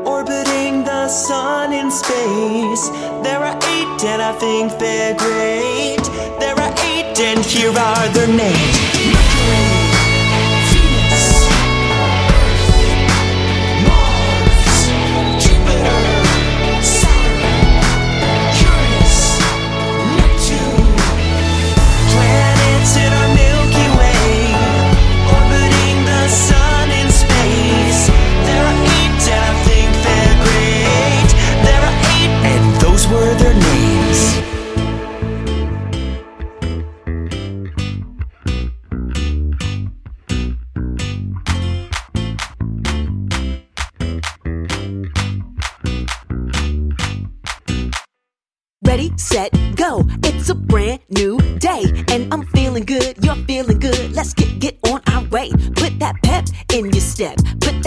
orbiting 0.05 0.83
the 0.83 1.09
sun 1.09 1.73
in 1.73 1.93
space. 1.93 2.89
There 3.23 3.39
are 3.39 3.57
eight, 3.75 4.05
and 4.05 4.21
I 4.21 4.33
think 4.33 4.77
they're 4.79 5.15
great. 5.15 6.03
There 6.41 6.57
are 6.57 6.75
eight, 6.91 7.17
and 7.21 7.45
here 7.45 7.71
are 7.71 8.09
their 8.09 8.27
names 8.27 8.78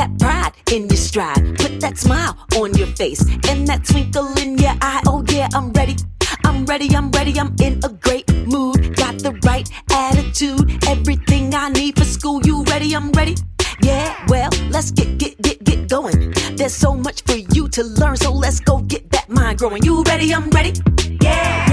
that 0.02 0.18
pride 0.18 0.54
in 0.72 0.88
your 0.88 0.98
stride. 0.98 1.44
Put 1.60 1.80
that 1.82 1.98
smile 1.98 2.36
on 2.56 2.74
your 2.74 2.88
face 2.88 3.22
and 3.50 3.68
that 3.68 3.86
twinkle 3.86 4.34
in 4.40 4.58
your 4.58 4.74
eye. 4.82 5.02
Oh 5.06 5.24
yeah, 5.30 5.48
I'm 5.54 5.72
ready. 5.74 5.96
I'm 6.44 6.66
ready, 6.66 6.90
I'm 6.96 7.12
ready, 7.12 7.40
I'm 7.40 7.54
in 7.62 7.80
a 7.84 7.90
great 7.90 8.28
mood. 8.48 8.96
Got 8.96 9.20
the 9.20 9.34
right 9.46 9.70
attitude, 9.92 10.84
everything 10.88 11.54
I 11.54 11.70
need 11.70 12.00
for 12.00 12.06
school. 12.06 12.42
You 12.42 12.64
ready? 12.64 12.96
I'm 12.96 13.12
ready. 13.12 13.36
Yeah, 13.84 14.16
well, 14.28 14.50
let's 14.70 14.90
get 14.90 15.20
get 15.20 15.40
get 15.42 15.64
get 15.64 15.88
going. 15.88 16.34
There's 16.56 16.74
so 16.74 16.96
much 16.96 17.22
for 17.24 17.38
you 17.56 17.68
to 17.70 17.84
learn, 17.84 18.18
so 18.18 18.32
let's 18.32 18.60
go 18.60 18.80
get 18.80 19.12
that 19.12 19.30
mind 19.30 19.60
growing. 19.60 19.84
You 19.84 20.02
ready? 20.04 20.34
I'm 20.34 20.50
ready. 20.50 20.74
Yeah, 21.22 21.71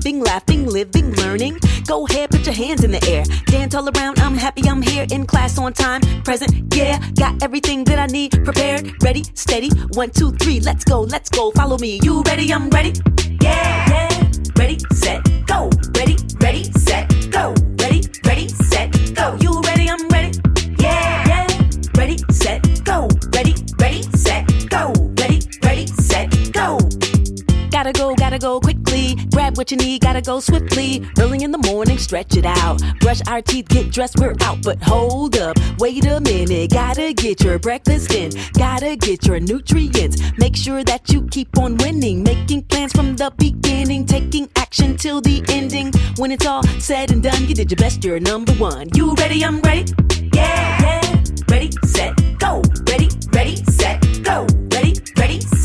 loving, 0.00 0.20
laughing, 0.20 0.66
living, 0.66 1.12
learning. 1.16 1.58
Go 1.86 2.06
ahead, 2.06 2.30
put 2.30 2.46
your 2.46 2.54
hands 2.54 2.82
in 2.84 2.90
the 2.90 3.04
air. 3.06 3.22
Dance 3.46 3.74
all 3.74 3.86
around. 3.86 4.18
I'm 4.20 4.34
happy 4.34 4.62
I'm 4.66 4.80
here 4.80 5.06
in 5.10 5.26
class 5.26 5.58
on 5.58 5.74
time. 5.74 6.00
Present, 6.24 6.74
yeah. 6.74 6.98
Got 7.18 7.42
everything 7.42 7.84
that 7.84 7.98
I 7.98 8.06
need 8.06 8.30
prepared, 8.42 9.02
ready, 9.02 9.24
steady. 9.34 9.68
One, 9.92 10.08
two, 10.08 10.32
three. 10.32 10.58
Let's 10.60 10.84
go, 10.84 11.02
let's 11.02 11.28
go. 11.28 11.50
Follow 11.50 11.76
me. 11.76 12.00
You 12.02 12.22
ready? 12.22 12.50
I'm 12.50 12.70
ready. 12.70 12.94
Yeah, 13.42 13.90
yeah. 13.90 14.30
Ready, 14.56 14.78
set, 14.92 15.20
go. 15.46 15.68
Ready, 15.94 16.16
ready, 16.40 16.64
set, 16.72 17.06
go. 17.30 17.54
Ready, 17.78 18.00
ready, 18.24 18.48
set, 18.48 18.90
go. 19.14 19.36
You 19.42 19.60
ready? 19.60 19.90
I'm 19.90 20.08
ready. 20.08 20.32
Yeah, 20.78 21.28
yeah. 21.28 21.46
Ready, 21.94 22.16
set, 22.30 22.84
go. 22.84 23.06
Ready, 23.34 23.54
ready, 23.78 24.02
set, 24.16 24.48
go. 24.70 24.94
Ready, 25.20 25.40
ready, 25.62 25.86
set, 25.88 26.52
go. 26.54 26.78
Gotta 27.70 27.92
go, 27.92 28.14
gotta 28.14 28.38
go. 28.38 28.60
Grab 29.50 29.58
what 29.58 29.70
you 29.72 29.78
need, 29.78 30.00
gotta 30.00 30.20
go 30.22 30.38
swiftly. 30.38 31.04
Early 31.18 31.42
in 31.42 31.50
the 31.50 31.58
morning, 31.58 31.98
stretch 31.98 32.36
it 32.36 32.46
out. 32.46 32.80
Brush 33.00 33.20
our 33.26 33.42
teeth, 33.42 33.66
get 33.68 33.90
dressed, 33.90 34.16
we're 34.20 34.36
out. 34.42 34.62
But 34.62 34.80
hold 34.80 35.36
up, 35.38 35.56
wait 35.80 36.06
a 36.06 36.20
minute. 36.20 36.70
Gotta 36.70 37.12
get 37.12 37.42
your 37.42 37.58
breakfast 37.58 38.14
in, 38.14 38.30
gotta 38.52 38.94
get 38.94 39.26
your 39.26 39.40
nutrients. 39.40 40.22
Make 40.38 40.54
sure 40.54 40.84
that 40.84 41.10
you 41.10 41.26
keep 41.32 41.58
on 41.58 41.76
winning. 41.78 42.22
Making 42.22 42.62
plans 42.62 42.92
from 42.92 43.16
the 43.16 43.32
beginning, 43.38 44.06
taking 44.06 44.48
action 44.54 44.96
till 44.96 45.20
the 45.20 45.42
ending. 45.48 45.90
When 46.16 46.30
it's 46.30 46.46
all 46.46 46.62
said 46.78 47.10
and 47.10 47.20
done, 47.20 47.48
you 47.48 47.54
did 47.56 47.72
your 47.72 47.78
best, 47.78 48.04
you're 48.04 48.20
number 48.20 48.52
one. 48.52 48.88
You 48.94 49.14
ready? 49.14 49.44
I'm 49.44 49.60
ready. 49.62 49.92
Yeah, 50.32 50.80
yeah. 50.80 51.24
Ready, 51.48 51.70
set, 51.86 52.14
go. 52.38 52.62
Ready, 52.88 53.08
ready, 53.32 53.56
set, 53.64 54.00
go. 54.22 54.46
Ready, 54.70 54.94
ready, 55.16 55.40
set, 55.40 55.59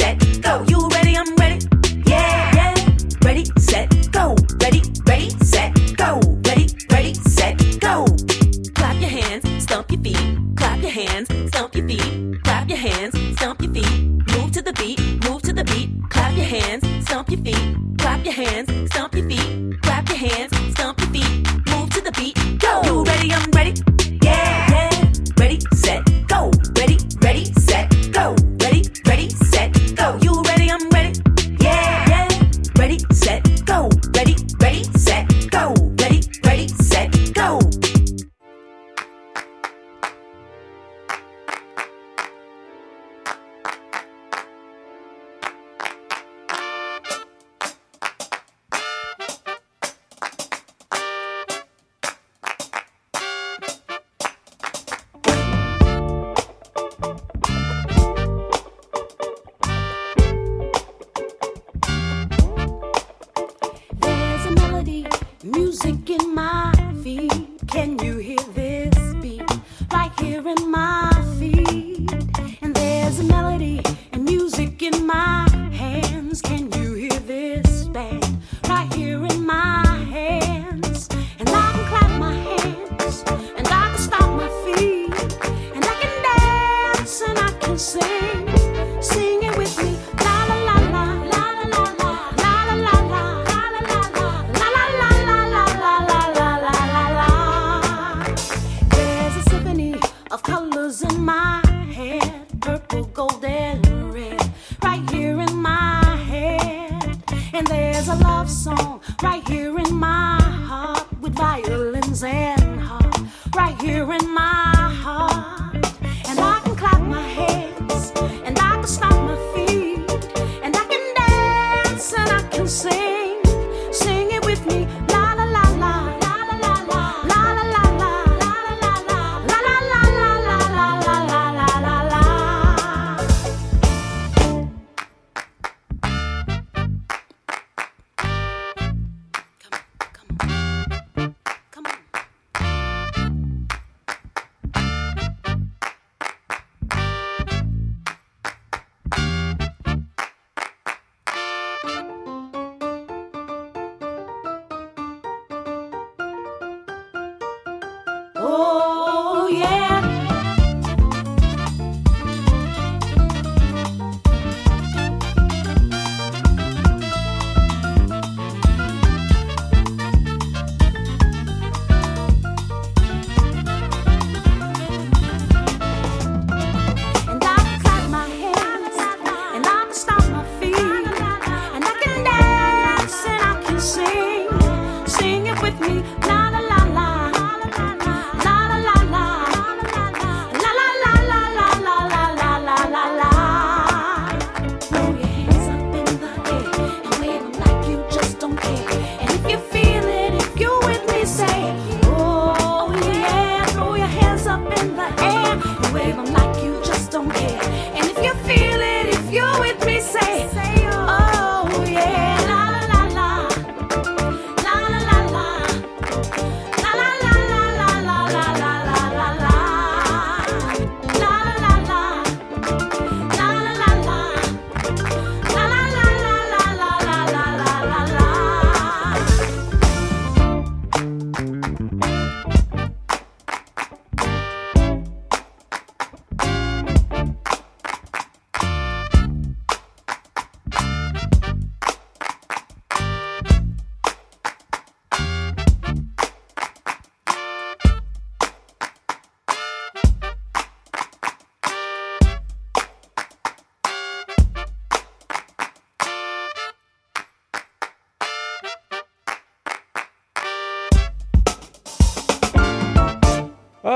in 114.11 114.33
my 114.33 114.44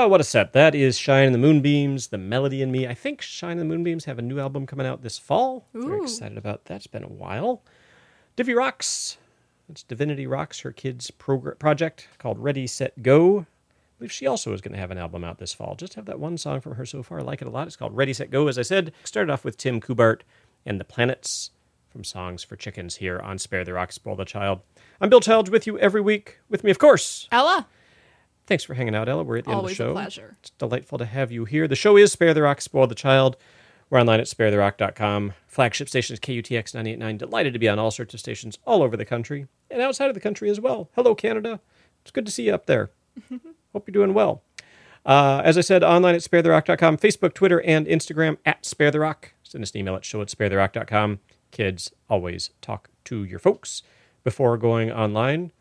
what 0.10 0.20
a 0.22 0.24
set. 0.24 0.54
That 0.54 0.76
is 0.76 0.98
Shine 0.98 1.28
in 1.28 1.34
the 1.34 1.38
Moonbeams, 1.40 2.08
The 2.08 2.18
Melody 2.18 2.62
in 2.62 2.72
Me. 2.72 2.88
I 2.88 2.94
think 2.94 3.22
Shine 3.22 3.54
in 3.54 3.60
the 3.60 3.66
Moonbeams 3.66 4.06
have 4.06 4.18
a 4.20 4.24
new 4.24 4.40
album 4.40 4.66
coming 4.66 4.88
out 4.88 5.02
this 5.04 5.18
fall. 5.18 5.68
Very 5.74 6.00
Ooh. 6.00 6.04
excited 6.04 6.38
about 6.38 6.66
that. 6.66 6.78
It's 6.78 6.88
been 6.88 7.04
a 7.04 7.08
while. 7.08 7.62
Divi 8.36 8.54
Roxx. 8.54 9.18
It's 9.70 9.84
Divinity 9.84 10.26
Roxx, 10.26 10.64
her 10.64 10.72
kids' 10.72 11.12
progr- 11.12 11.60
project 11.60 12.08
called 12.18 12.40
Ready, 12.40 12.66
Set, 12.66 13.04
Go. 13.04 13.42
I 13.42 13.46
believe 14.00 14.12
she 14.12 14.26
also 14.26 14.52
is 14.54 14.62
going 14.62 14.74
to 14.74 14.80
have 14.80 14.92
an 14.92 14.98
album 14.98 15.24
out 15.24 15.38
this 15.38 15.54
fall. 15.54 15.76
Just 15.76 15.94
have 15.94 16.06
that 16.06 16.20
one 16.20 16.38
song 16.38 16.60
from 16.60 16.76
her 16.76 16.86
so 16.86 17.04
far. 17.04 17.20
I 17.20 17.24
like 17.24 17.42
it 17.42 17.48
a 17.48 17.52
lot. 17.52 17.68
It's 17.68 17.76
called 17.76 17.96
Ready, 17.96 18.14
Set, 18.14 18.32
Go. 18.32 18.48
As 18.48 18.58
I 18.58 18.64
said, 18.64 18.92
started 19.04 19.32
off 19.32 19.46
with 19.46 19.58
Tim 19.58 19.80
Kubart 19.80 20.22
and 20.66 20.80
the 20.80 20.86
Planets 20.86 21.52
from 21.90 22.04
Songs 22.04 22.44
for 22.44 22.56
Chickens 22.56 22.96
here 22.96 23.20
on 23.20 23.38
Spare 23.38 23.64
the 23.64 23.74
Rock, 23.74 23.92
Spoil 23.92 24.16
the 24.16 24.26
Child. 24.26 24.62
I'm 25.00 25.10
Bill 25.10 25.20
Childs 25.22 25.52
with 25.52 25.68
you 25.68 25.78
every 25.80 26.02
week. 26.02 26.40
With 26.50 26.64
me, 26.64 26.72
of 26.72 26.80
course, 26.80 27.28
Ella. 27.32 27.68
Thanks 28.50 28.64
for 28.64 28.74
hanging 28.74 28.96
out, 28.96 29.08
Ella. 29.08 29.24
We're 29.24 29.38
at 29.38 29.46
the 29.46 29.52
Always 29.52 29.80
end 29.80 29.90
of 29.90 29.96
the 29.96 30.02
show. 30.02 30.04
pleasure. 30.04 30.36
It's 30.40 30.50
delightful 30.52 30.98
to 30.98 31.06
have 31.06 31.32
you 31.32 31.46
here. 31.46 31.68
The 31.68 31.76
show 31.76 31.96
is 31.98 32.12
Spare 32.12 32.34
the 32.34 32.42
Rock, 32.42 32.62
Spoil 32.62 32.88
the 32.88 32.96
Child. 32.96 33.38
We're 33.92 34.00
online 34.00 34.20
at 34.20 34.26
sparetherock.com. 34.26 35.34
Flagship 35.48 35.88
station 35.88 36.16
is 36.16 36.20
KUTX 36.20 36.74
989. 36.74 37.18
Delighted 37.18 37.54
to 37.54 37.60
be 37.60 37.70
on 37.70 37.78
all 37.80 37.92
sorts 37.92 38.14
of 38.16 38.20
stations 38.20 38.58
all 38.66 38.82
over 38.84 38.98
the 38.98 39.06
country 39.06 39.46
and 39.70 39.82
outside 39.82 40.08
of 40.10 40.16
the 40.16 40.20
country 40.20 40.50
as 40.50 40.60
well. 40.60 40.90
Hello, 40.96 41.14
Canada. 41.16 41.60
It's 42.02 42.12
good 42.12 42.26
to 42.26 42.32
see 42.32 42.48
you 42.48 42.54
up 42.56 42.66
there. 42.66 42.90
Hope 43.74 43.88
you're 43.88 43.94
doing 43.94 44.14
well. 44.16 44.42
Uh, 45.06 45.42
as 45.46 45.58
I 45.58 45.62
said, 45.62 45.84
online 45.84 46.16
at 46.16 46.22
sparetherock.com, 46.22 46.98
Facebook, 46.98 47.34
Twitter, 47.36 47.62
and 47.62 47.86
Instagram 47.86 48.38
at 48.48 48.66
Spare 48.66 48.90
the 48.92 49.00
Rock. 49.00 49.34
Send 49.44 49.64
us 49.64 49.72
an 49.72 49.78
email 49.80 49.96
at 49.96 50.06
show 50.06 50.22
at 50.22 50.28
sparetherock.com. 50.30 51.20
Kids, 51.52 51.92
always 52.10 52.50
talk 52.62 52.90
to 53.06 53.24
your 53.24 53.40
folks 53.40 53.84
before 54.24 54.58
going 54.58 54.92
online. 54.92 55.52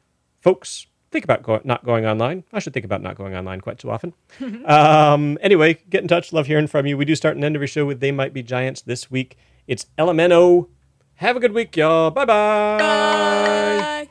Folks, 0.40 0.86
think 1.10 1.24
about 1.24 1.42
go- 1.42 1.60
not 1.64 1.84
going 1.84 2.06
online. 2.06 2.44
I 2.52 2.58
should 2.58 2.72
think 2.72 2.84
about 2.84 3.02
not 3.02 3.16
going 3.16 3.34
online 3.34 3.60
quite 3.60 3.78
too 3.78 3.90
often. 3.90 4.14
um, 4.66 5.38
anyway, 5.40 5.78
get 5.88 6.02
in 6.02 6.08
touch. 6.08 6.32
Love 6.32 6.46
hearing 6.46 6.66
from 6.66 6.86
you. 6.86 6.96
We 6.96 7.04
do 7.04 7.14
start 7.14 7.36
and 7.36 7.44
end 7.44 7.56
every 7.56 7.66
show 7.66 7.86
with 7.86 8.00
They 8.00 8.12
Might 8.12 8.32
Be 8.32 8.42
Giants. 8.42 8.82
This 8.82 9.10
week, 9.10 9.36
it's 9.66 9.86
LMNO. 9.98 10.68
Have 11.16 11.36
a 11.36 11.40
good 11.40 11.52
week, 11.52 11.76
y'all. 11.76 12.10
Bye-bye. 12.10 14.08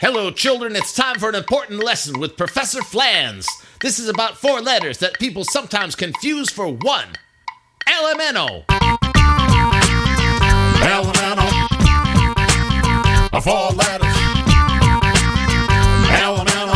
Hello, 0.00 0.30
children. 0.30 0.76
It's 0.76 0.94
time 0.94 1.18
for 1.18 1.28
an 1.28 1.34
important 1.34 1.84
lesson 1.84 2.18
with 2.20 2.36
Professor 2.36 2.82
Flans. 2.82 3.46
This 3.80 3.98
is 3.98 4.08
about 4.08 4.36
four 4.36 4.60
letters 4.60 4.98
that 4.98 5.18
people 5.18 5.44
sometimes 5.44 5.94
confuse 5.94 6.50
for 6.50 6.68
one. 6.68 7.08
LMNO. 7.86 8.79
A 13.32 13.40
four 13.40 13.70
letters. 13.70 14.16
Elemental. 16.10 16.74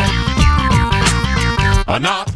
A 1.89 1.99
not 1.99 2.34